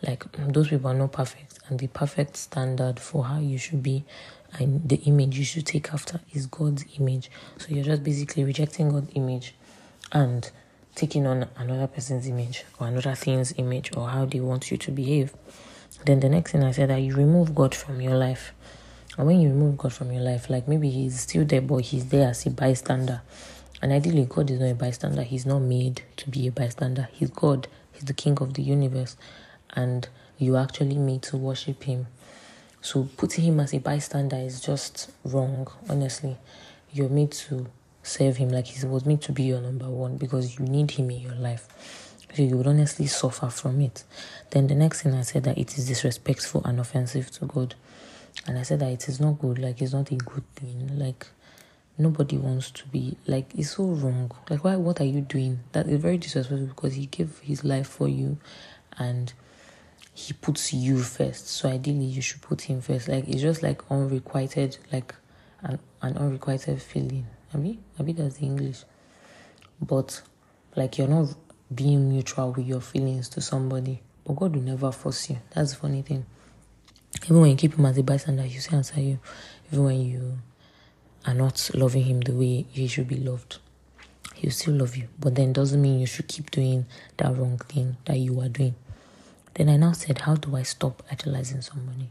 like 0.02 0.24
those 0.32 0.68
people 0.68 0.90
are 0.90 0.94
not 0.94 1.12
perfect, 1.12 1.58
and 1.68 1.78
the 1.78 1.88
perfect 1.88 2.36
standard 2.36 2.98
for 2.98 3.24
how 3.24 3.38
you 3.38 3.58
should 3.58 3.82
be 3.82 4.04
and 4.58 4.88
the 4.88 4.96
image 4.96 5.38
you 5.38 5.44
should 5.44 5.66
take 5.66 5.92
after 5.92 6.20
is 6.32 6.46
God's 6.46 6.84
image. 6.98 7.30
So 7.58 7.68
you're 7.68 7.84
just 7.84 8.02
basically 8.02 8.44
rejecting 8.44 8.90
God's 8.90 9.10
image 9.14 9.54
and 10.12 10.50
taking 10.94 11.26
on 11.26 11.46
another 11.56 11.86
person's 11.86 12.26
image 12.26 12.64
or 12.78 12.88
another 12.88 13.14
thing's 13.14 13.54
image 13.56 13.96
or 13.96 14.08
how 14.08 14.24
they 14.24 14.40
want 14.40 14.70
you 14.70 14.76
to 14.76 14.90
behave. 14.90 15.34
Then 16.04 16.20
the 16.20 16.28
next 16.28 16.52
thing 16.52 16.64
I 16.64 16.72
said 16.72 16.90
that 16.90 17.00
you 17.00 17.14
remove 17.14 17.54
God 17.54 17.74
from 17.74 18.00
your 18.00 18.16
life. 18.16 18.52
And 19.16 19.26
when 19.26 19.40
you 19.40 19.48
remove 19.48 19.76
God 19.76 19.92
from 19.92 20.12
your 20.12 20.22
life, 20.22 20.48
like 20.48 20.68
maybe 20.68 20.90
He's 20.90 21.20
still 21.20 21.44
there, 21.44 21.60
but 21.60 21.78
He's 21.78 22.06
there 22.08 22.28
as 22.28 22.46
a 22.46 22.50
bystander. 22.50 23.22
And 23.82 23.92
ideally, 23.92 24.26
God 24.28 24.50
is 24.50 24.60
not 24.60 24.70
a 24.70 24.74
bystander. 24.74 25.22
He's 25.22 25.46
not 25.46 25.60
made 25.60 26.02
to 26.16 26.30
be 26.30 26.46
a 26.46 26.52
bystander. 26.52 27.08
He's 27.12 27.30
God. 27.30 27.66
He's 27.92 28.04
the 28.04 28.12
King 28.12 28.38
of 28.40 28.54
the 28.54 28.62
universe. 28.62 29.16
And 29.74 30.08
you 30.38 30.56
actually 30.56 30.96
made 30.96 31.22
to 31.22 31.36
worship 31.36 31.82
Him. 31.84 32.06
So 32.82 33.08
putting 33.16 33.44
Him 33.44 33.60
as 33.60 33.74
a 33.74 33.78
bystander 33.78 34.36
is 34.36 34.60
just 34.60 35.10
wrong, 35.24 35.68
honestly. 35.88 36.36
You're 36.92 37.08
made 37.08 37.32
to 37.32 37.66
serve 38.02 38.36
Him 38.36 38.50
like 38.50 38.66
He 38.66 38.86
was 38.86 39.04
made 39.04 39.22
to 39.22 39.32
be 39.32 39.44
your 39.44 39.60
number 39.60 39.88
one 39.88 40.16
because 40.16 40.58
you 40.58 40.66
need 40.66 40.92
Him 40.92 41.10
in 41.10 41.20
your 41.20 41.34
life. 41.34 41.68
So 42.34 42.42
you 42.42 42.56
would 42.56 42.66
honestly 42.66 43.06
suffer 43.06 43.48
from 43.48 43.80
it. 43.80 44.04
Then 44.50 44.68
the 44.68 44.74
next 44.74 45.02
thing 45.02 45.14
I 45.14 45.22
said 45.22 45.44
that 45.44 45.58
it 45.58 45.76
is 45.76 45.88
disrespectful 45.88 46.62
and 46.64 46.78
offensive 46.78 47.30
to 47.32 47.46
God. 47.46 47.74
And 48.46 48.58
I 48.58 48.62
said 48.62 48.80
that 48.80 48.90
it 48.90 49.08
is 49.08 49.20
not 49.20 49.38
good, 49.38 49.58
like 49.58 49.80
it's 49.82 49.92
not 49.92 50.10
a 50.10 50.16
good 50.16 50.44
thing. 50.56 50.98
Like 50.98 51.26
nobody 51.98 52.36
wants 52.38 52.70
to 52.70 52.86
be 52.88 53.16
like 53.26 53.54
it's 53.54 53.72
so 53.72 53.84
wrong. 53.84 54.30
Like 54.48 54.64
why 54.64 54.76
what 54.76 55.00
are 55.00 55.04
you 55.04 55.20
doing? 55.20 55.60
That 55.72 55.86
is 55.88 56.00
very 56.00 56.18
disrespectful 56.18 56.66
because 56.68 56.94
he 56.94 57.06
gave 57.06 57.38
his 57.40 57.64
life 57.64 57.86
for 57.88 58.08
you 58.08 58.38
and 58.98 59.32
he 60.14 60.32
puts 60.32 60.72
you 60.72 61.02
first. 61.02 61.48
So 61.48 61.68
ideally 61.68 62.06
you 62.06 62.22
should 62.22 62.40
put 62.42 62.62
him 62.62 62.80
first. 62.80 63.08
Like 63.08 63.28
it's 63.28 63.42
just 63.42 63.62
like 63.62 63.82
unrequited 63.90 64.78
like 64.92 65.14
an, 65.62 65.78
an 66.02 66.16
unrequited 66.16 66.80
feeling. 66.80 67.26
I 67.52 67.58
mean, 67.58 67.82
I 67.98 68.02
mean 68.02 68.16
that's 68.16 68.36
the 68.36 68.46
English. 68.46 68.84
But 69.80 70.22
like 70.76 70.98
you're 70.98 71.08
not 71.08 71.34
being 71.74 72.08
mutual 72.08 72.52
with 72.52 72.66
your 72.66 72.80
feelings 72.80 73.28
to 73.30 73.40
somebody. 73.40 74.00
But 74.24 74.36
God 74.36 74.54
will 74.54 74.62
never 74.62 74.90
force 74.92 75.30
you. 75.30 75.38
That's 75.54 75.72
the 75.72 75.76
funny 75.78 76.02
thing. 76.02 76.26
Even 77.24 77.40
when 77.40 77.50
you 77.50 77.56
keep 77.56 77.74
him 77.74 77.86
as 77.86 77.98
a 77.98 78.02
bystander, 78.02 78.46
you 78.46 78.60
see 78.60 78.74
answer 78.74 79.00
you. 79.00 79.18
Even 79.72 79.84
when 79.84 80.00
you 80.00 80.38
are 81.26 81.34
not 81.34 81.70
loving 81.74 82.04
him 82.04 82.20
the 82.20 82.32
way 82.32 82.66
he 82.70 82.86
should 82.86 83.08
be 83.08 83.16
loved, 83.16 83.58
he'll 84.34 84.50
still 84.50 84.74
love 84.74 84.96
you. 84.96 85.08
But 85.18 85.34
then 85.34 85.52
doesn't 85.52 85.80
mean 85.80 86.00
you 86.00 86.06
should 86.06 86.28
keep 86.28 86.50
doing 86.50 86.86
that 87.18 87.36
wrong 87.36 87.58
thing 87.58 87.96
that 88.06 88.18
you 88.18 88.40
are 88.40 88.48
doing. 88.48 88.74
Then 89.54 89.68
I 89.68 89.76
now 89.76 89.92
said, 89.92 90.20
How 90.20 90.36
do 90.36 90.56
I 90.56 90.62
stop 90.62 91.02
idolizing 91.10 91.60
somebody? 91.60 92.10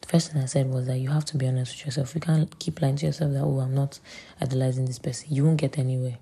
The 0.00 0.08
first 0.08 0.32
thing 0.32 0.42
I 0.42 0.46
said 0.46 0.68
was 0.68 0.86
that 0.86 0.98
you 0.98 1.10
have 1.10 1.24
to 1.26 1.36
be 1.36 1.46
honest 1.46 1.76
with 1.76 1.86
yourself. 1.86 2.14
You 2.14 2.20
can't 2.20 2.58
keep 2.58 2.82
lying 2.82 2.96
to 2.96 3.06
yourself 3.06 3.32
that, 3.32 3.42
oh, 3.42 3.60
I'm 3.60 3.74
not 3.74 4.00
idolizing 4.40 4.86
this 4.86 4.98
person. 4.98 5.28
You 5.30 5.44
won't 5.44 5.58
get 5.58 5.78
anywhere. 5.78 6.18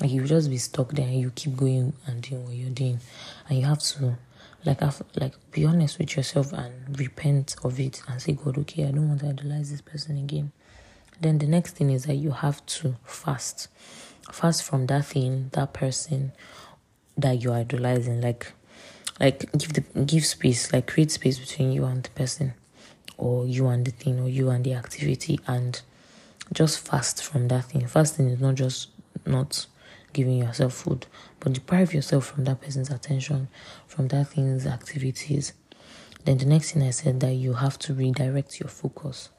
Like 0.00 0.10
you 0.10 0.24
just 0.24 0.48
be 0.48 0.56
stuck 0.56 0.92
there 0.92 1.06
and 1.06 1.20
you 1.20 1.30
keep 1.34 1.56
going 1.56 1.92
and 2.06 2.22
doing 2.22 2.44
what 2.46 2.54
you're 2.54 2.70
doing. 2.70 3.00
And 3.48 3.58
you 3.58 3.66
have 3.66 3.80
to 3.80 4.16
like 4.64 4.80
have, 4.80 5.02
like 5.16 5.34
be 5.50 5.64
honest 5.64 5.98
with 5.98 6.16
yourself 6.16 6.52
and 6.52 6.98
repent 6.98 7.56
of 7.64 7.80
it 7.80 8.02
and 8.08 8.20
say, 8.20 8.32
God, 8.32 8.58
okay, 8.58 8.84
I 8.84 8.90
don't 8.90 9.08
want 9.08 9.20
to 9.20 9.28
idolize 9.28 9.70
this 9.70 9.80
person 9.80 10.16
again. 10.18 10.52
Then 11.20 11.38
the 11.38 11.46
next 11.46 11.76
thing 11.76 11.90
is 11.90 12.04
that 12.04 12.16
you 12.16 12.30
have 12.30 12.64
to 12.66 12.96
fast. 13.04 13.68
Fast 14.30 14.62
from 14.62 14.86
that 14.86 15.06
thing, 15.06 15.50
that 15.52 15.72
person 15.72 16.32
that 17.16 17.42
you're 17.42 17.54
idolizing. 17.54 18.20
Like 18.20 18.52
like 19.18 19.50
give 19.52 19.74
the 19.74 19.82
give 20.04 20.24
space, 20.24 20.72
like 20.72 20.86
create 20.86 21.10
space 21.10 21.38
between 21.38 21.72
you 21.72 21.84
and 21.84 22.02
the 22.02 22.10
person 22.10 22.54
or 23.18 23.46
you 23.46 23.68
and 23.68 23.84
the 23.84 23.90
thing 23.90 24.18
or 24.18 24.28
you 24.28 24.48
and 24.48 24.64
the 24.64 24.72
activity 24.72 25.38
and 25.46 25.82
just 26.52 26.80
fast 26.80 27.22
from 27.22 27.48
that 27.48 27.66
thing. 27.66 27.86
Fasting 27.86 28.28
is 28.28 28.40
not 28.40 28.54
just 28.54 28.88
not 29.26 29.66
giving 30.12 30.38
yourself 30.38 30.74
food, 30.74 31.06
but 31.38 31.52
deprive 31.52 31.94
yourself 31.94 32.26
from 32.26 32.44
that 32.44 32.60
person's 32.60 32.90
attention, 32.90 33.48
from 33.86 34.08
that 34.08 34.28
thing's 34.28 34.66
activities. 34.66 35.52
Then 36.24 36.38
the 36.38 36.46
next 36.46 36.72
thing 36.72 36.82
I 36.82 36.90
said 36.90 37.20
that 37.20 37.34
you 37.34 37.54
have 37.54 37.78
to 37.80 37.94
redirect 37.94 38.60
your 38.60 38.68
focus. 38.68 39.30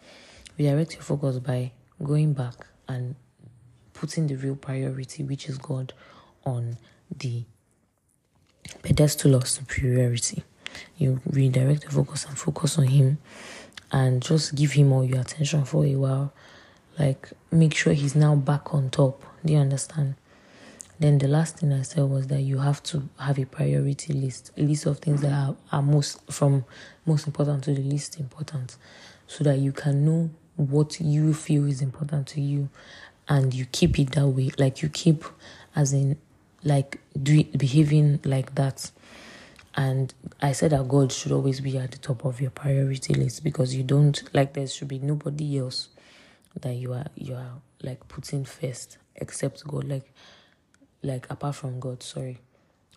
Redirect 0.58 0.94
your 0.94 1.04
focus 1.04 1.40
by 1.40 1.72
going 2.04 2.34
back 2.34 2.56
and 2.88 3.16
putting 3.94 4.28
the 4.28 4.36
real 4.36 4.56
priority, 4.56 5.24
which 5.24 5.48
is 5.48 5.58
God, 5.58 5.94
on 6.46 6.78
the 7.16 7.44
pedestal 8.82 9.36
of 9.36 9.48
superiority. 9.48 10.44
You 10.98 11.22
redirect 11.26 11.84
your 11.84 11.92
focus 11.92 12.26
and 12.26 12.38
focus 12.38 12.78
on 12.78 12.86
Him 12.86 13.20
and 13.92 14.22
just 14.22 14.56
give 14.56 14.72
Him 14.72 14.92
all 14.92 15.04
your 15.04 15.20
attention 15.20 15.66
for 15.66 15.86
a 15.86 15.96
while. 15.96 16.34
Like, 16.98 17.30
make 17.52 17.76
sure 17.76 17.94
He's 17.94 18.16
now 18.16 18.36
back 18.36 18.74
on 18.74 18.90
top. 18.90 19.24
Do 19.46 19.54
you 19.54 19.60
understand? 19.60 20.16
Then 21.02 21.18
the 21.18 21.28
last 21.28 21.58
thing 21.58 21.74
I 21.74 21.82
said 21.82 22.04
was 22.04 22.28
that 22.28 22.42
you 22.42 22.60
have 22.60 22.84
to 22.84 23.10
have 23.18 23.40
a 23.40 23.46
priority 23.46 24.14
list, 24.14 24.52
a 24.56 24.62
list 24.62 24.86
of 24.86 25.00
things 25.00 25.22
that 25.22 25.32
are, 25.32 25.56
are 25.72 25.82
most 25.82 26.22
from 26.32 26.64
most 27.08 27.26
important 27.26 27.64
to 27.64 27.74
the 27.74 27.82
least 27.82 28.20
important, 28.20 28.78
so 29.26 29.44
that 29.46 29.58
you 29.58 29.72
can 29.72 30.06
know 30.06 30.30
what 30.58 31.02
you 31.02 31.34
feel 31.34 31.66
is 31.68 31.82
important 31.82 32.28
to 32.28 32.42
you, 32.42 32.70
and 33.28 33.52
you 33.52 33.66
keep 33.66 33.98
it 33.98 34.12
that 34.12 34.28
way. 34.28 34.52
Like 34.60 34.84
you 34.84 34.90
keep, 34.90 35.26
as 35.76 35.92
in, 35.92 36.18
like 36.64 37.00
do 37.20 37.46
behaving 37.46 38.20
like 38.24 38.54
that. 38.54 38.92
And 39.74 40.14
I 40.40 40.52
said 40.52 40.70
that 40.70 40.88
God 40.88 41.12
should 41.12 41.32
always 41.32 41.62
be 41.62 41.80
at 41.80 41.90
the 41.90 41.98
top 41.98 42.26
of 42.26 42.40
your 42.40 42.52
priority 42.52 43.16
list 43.16 43.44
because 43.44 43.74
you 43.74 43.82
don't 43.82 44.22
like 44.36 44.54
there 44.54 44.68
should 44.68 44.90
be 44.90 45.00
nobody 45.00 45.58
else 45.58 45.90
that 46.60 46.76
you 46.76 46.94
are 46.94 47.08
you 47.16 47.34
are 47.34 47.54
like 47.82 48.08
putting 48.08 48.46
first 48.46 49.00
except 49.16 49.66
God. 49.66 49.86
Like 49.86 50.14
like 51.04 51.30
apart 51.30 51.56
from 51.56 51.80
God, 51.80 52.04
sorry. 52.04 52.40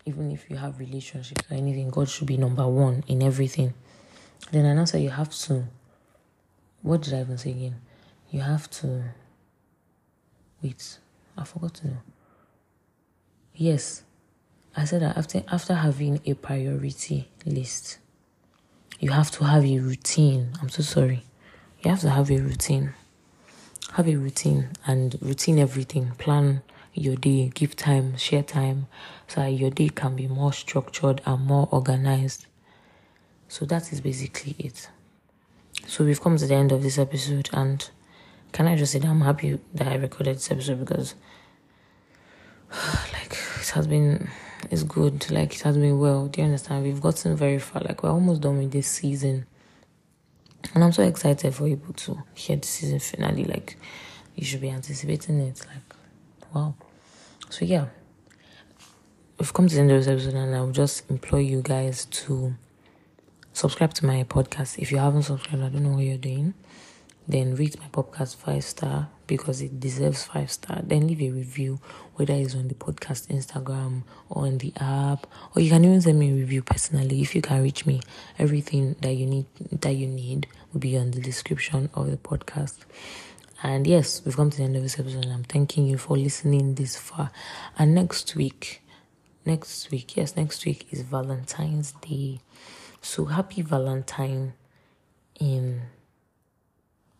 Even 0.05 0.31
if 0.31 0.49
you 0.49 0.57
have 0.57 0.79
relationships 0.79 1.43
or 1.49 1.55
anything, 1.55 1.89
God 1.89 2.09
should 2.09 2.27
be 2.27 2.37
number 2.37 2.67
one 2.67 3.03
in 3.07 3.23
everything. 3.23 3.73
Then 4.51 4.65
I 4.65 4.73
now 4.73 4.85
say 4.85 5.01
you 5.01 5.09
have 5.09 5.31
to. 5.31 5.65
What 6.81 7.01
did 7.01 7.13
I 7.15 7.21
even 7.21 7.37
say 7.37 7.51
again? 7.51 7.81
You 8.29 8.41
have 8.41 8.69
to. 8.71 9.03
Wait, 10.61 10.99
I 11.37 11.43
forgot 11.43 11.73
to 11.75 11.87
know. 11.87 11.97
Yes, 13.55 14.03
I 14.75 14.85
said 14.85 15.01
that 15.01 15.17
after 15.17 15.43
after 15.51 15.73
having 15.73 16.19
a 16.25 16.33
priority 16.35 17.29
list, 17.45 17.97
you 18.99 19.11
have 19.11 19.31
to 19.31 19.45
have 19.45 19.65
a 19.65 19.79
routine. 19.79 20.49
I'm 20.61 20.69
so 20.69 20.83
sorry. 20.83 21.23
You 21.81 21.91
have 21.91 22.01
to 22.01 22.09
have 22.09 22.29
a 22.29 22.37
routine. 22.37 22.93
Have 23.93 24.07
a 24.07 24.15
routine 24.15 24.69
and 24.85 25.15
routine 25.21 25.57
everything. 25.57 26.11
Plan 26.17 26.61
your 26.95 27.15
day, 27.17 27.51
give 27.53 27.75
time, 27.75 28.17
share 28.17 28.43
time, 28.43 28.87
so 29.27 29.45
your 29.45 29.69
day 29.69 29.89
can 29.89 30.15
be 30.15 30.27
more 30.27 30.53
structured 30.53 31.21
and 31.25 31.45
more 31.45 31.67
organized. 31.71 32.47
So 33.47 33.65
that 33.65 33.91
is 33.91 34.01
basically 34.01 34.55
it. 34.57 34.89
So 35.87 36.05
we've 36.05 36.21
come 36.21 36.37
to 36.37 36.47
the 36.47 36.55
end 36.55 36.71
of 36.71 36.81
this 36.81 36.97
episode, 36.97 37.49
and 37.53 37.87
can 38.51 38.67
I 38.67 38.75
just 38.75 38.93
say 38.93 38.99
that 38.99 39.07
I'm 39.07 39.21
happy 39.21 39.59
that 39.73 39.87
I 39.87 39.95
recorded 39.95 40.37
this 40.37 40.49
episode 40.49 40.79
because, 40.79 41.15
like, 42.71 43.37
it 43.59 43.69
has 43.73 43.87
been, 43.87 44.29
it's 44.71 44.83
good. 44.83 45.29
Like, 45.29 45.53
it 45.53 45.61
has 45.61 45.77
been 45.77 45.99
well. 45.99 46.27
Do 46.27 46.41
you 46.41 46.45
understand? 46.45 46.85
We've 46.85 47.01
gotten 47.01 47.35
very 47.35 47.59
far. 47.59 47.81
Like, 47.81 48.01
we're 48.01 48.11
almost 48.11 48.41
done 48.41 48.57
with 48.57 48.71
this 48.71 48.87
season. 48.87 49.45
And 50.73 50.83
I'm 50.83 50.93
so 50.93 51.03
excited 51.03 51.53
for 51.53 51.67
people 51.67 51.93
to 51.93 52.23
hear 52.33 52.55
the 52.55 52.65
season 52.65 52.99
finale. 52.99 53.43
Like, 53.43 53.77
you 54.35 54.45
should 54.45 54.61
be 54.61 54.69
anticipating 54.69 55.39
it. 55.41 55.59
Like, 55.59 55.95
wow. 56.53 56.75
So 57.49 57.65
yeah, 57.65 57.87
we've 59.39 59.53
come 59.53 59.67
to 59.67 59.75
the 59.75 59.81
end 59.81 59.91
of 59.91 59.97
this 60.03 60.07
episode, 60.07 60.33
and 60.33 60.55
I 60.55 60.61
will 60.61 60.71
just 60.71 61.09
implore 61.09 61.41
you 61.41 61.61
guys 61.61 62.05
to 62.05 62.55
subscribe 63.53 63.93
to 63.95 64.05
my 64.05 64.23
podcast. 64.23 64.79
If 64.79 64.91
you 64.91 64.97
haven't 64.97 65.23
subscribed, 65.23 65.63
I 65.63 65.69
don't 65.69 65.83
know 65.83 65.91
what 65.91 66.03
you're 66.03 66.17
doing. 66.17 66.53
Then 67.27 67.55
rate 67.55 67.79
my 67.79 67.87
podcast 67.87 68.35
five 68.35 68.63
star 68.63 69.09
because 69.25 69.61
it 69.61 69.79
deserves 69.79 70.25
five 70.25 70.51
star. 70.51 70.81
Then 70.83 71.07
leave 71.07 71.21
a 71.21 71.31
review, 71.31 71.79
whether 72.15 72.33
it's 72.33 72.53
on 72.53 72.67
the 72.67 72.75
podcast 72.75 73.27
Instagram 73.29 74.03
or 74.29 74.45
on 74.45 74.59
the 74.59 74.71
app, 74.77 75.25
or 75.55 75.61
you 75.61 75.71
can 75.71 75.83
even 75.83 76.01
send 76.01 76.19
me 76.19 76.29
a 76.31 76.35
review 76.35 76.61
personally 76.61 77.21
if 77.21 77.33
you 77.33 77.41
can 77.41 77.63
reach 77.63 77.87
me. 77.87 78.01
Everything 78.37 78.95
that 79.01 79.13
you 79.13 79.25
need 79.25 79.45
that 79.71 79.93
you 79.93 80.07
need 80.07 80.47
will 80.71 80.79
be 80.79 80.97
on 80.97 81.11
the 81.11 81.21
description 81.21 81.89
of 81.95 82.11
the 82.11 82.17
podcast. 82.17 82.77
And 83.63 83.87
yes, 83.87 84.21
we've 84.25 84.35
come 84.35 84.49
to 84.49 84.57
the 84.57 84.63
end 84.63 84.75
of 84.75 84.83
this 84.83 84.99
episode, 84.99 85.23
and 85.23 85.33
I'm 85.33 85.43
thanking 85.43 85.87
you 85.87 85.97
for 85.97 86.17
listening 86.17 86.75
this 86.75 86.97
far. 86.97 87.31
And 87.77 87.95
next 87.95 88.35
week, 88.35 88.81
next 89.45 89.91
week, 89.91 90.17
yes, 90.17 90.35
next 90.35 90.65
week 90.65 90.87
is 90.91 91.01
Valentine's 91.01 91.93
Day. 91.93 92.41
So 93.01 93.25
happy 93.25 93.61
Valentine 93.61 94.53
in 95.39 95.81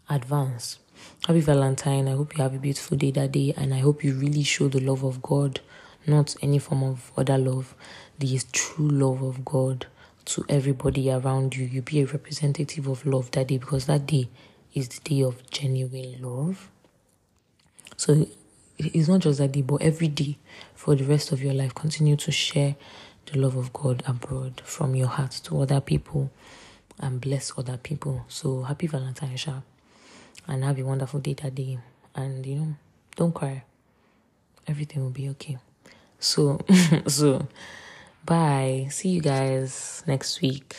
advance. 0.09 0.79
Happy 1.25 1.39
Valentine. 1.39 2.07
I 2.07 2.11
hope 2.11 2.37
you 2.37 2.43
have 2.43 2.53
a 2.53 2.59
beautiful 2.59 2.97
day 2.97 3.11
that 3.11 3.31
day, 3.31 3.53
and 3.55 3.73
I 3.73 3.79
hope 3.79 4.03
you 4.03 4.13
really 4.13 4.43
show 4.43 4.67
the 4.67 4.81
love 4.81 5.03
of 5.03 5.21
God, 5.21 5.61
not 6.05 6.35
any 6.41 6.59
form 6.59 6.83
of 6.83 7.11
other 7.15 7.37
love, 7.37 7.75
the 8.19 8.39
true 8.51 8.89
love 8.89 9.21
of 9.21 9.45
God 9.45 9.87
to 10.25 10.45
everybody 10.49 11.09
around 11.09 11.55
you. 11.55 11.65
You 11.65 11.81
be 11.81 12.01
a 12.01 12.05
representative 12.05 12.87
of 12.87 13.05
love 13.05 13.31
that 13.31 13.47
day 13.47 13.57
because 13.57 13.85
that 13.85 14.05
day 14.05 14.27
is 14.75 14.89
the 14.89 14.99
day 15.01 15.21
of 15.23 15.49
genuine 15.49 16.17
love. 16.21 16.69
So 17.97 18.27
it's 18.77 19.07
not 19.07 19.21
just 19.21 19.39
that 19.39 19.53
day, 19.53 19.61
but 19.61 19.81
every 19.81 20.09
day 20.09 20.37
for 20.75 20.95
the 20.95 21.05
rest 21.05 21.31
of 21.31 21.41
your 21.41 21.53
life, 21.53 21.73
continue 21.73 22.17
to 22.17 22.31
share 22.31 22.75
the 23.25 23.39
love 23.39 23.55
of 23.55 23.73
God 23.73 24.03
abroad 24.05 24.61
from 24.65 24.95
your 24.95 25.07
heart 25.07 25.31
to 25.45 25.61
other 25.61 25.81
people 25.81 26.29
and 26.99 27.19
bless 27.21 27.53
other 27.57 27.77
people. 27.77 28.25
So 28.27 28.63
happy 28.63 28.87
Valentine's 28.87 29.45
Day 29.45 29.53
and 30.47 30.63
have 30.63 30.77
a 30.77 30.83
wonderful 30.83 31.19
day 31.21 31.33
that 31.33 31.55
day. 31.55 31.79
And 32.13 32.45
you 32.45 32.55
know, 32.55 32.75
don't 33.15 33.33
cry. 33.33 33.63
Everything 34.67 35.03
will 35.03 35.11
be 35.11 35.29
okay. 35.29 35.57
So, 36.19 36.59
so 37.07 37.47
bye. 38.25 38.87
See 38.91 39.09
you 39.09 39.21
guys 39.21 40.03
next 40.05 40.41
week. 40.41 40.75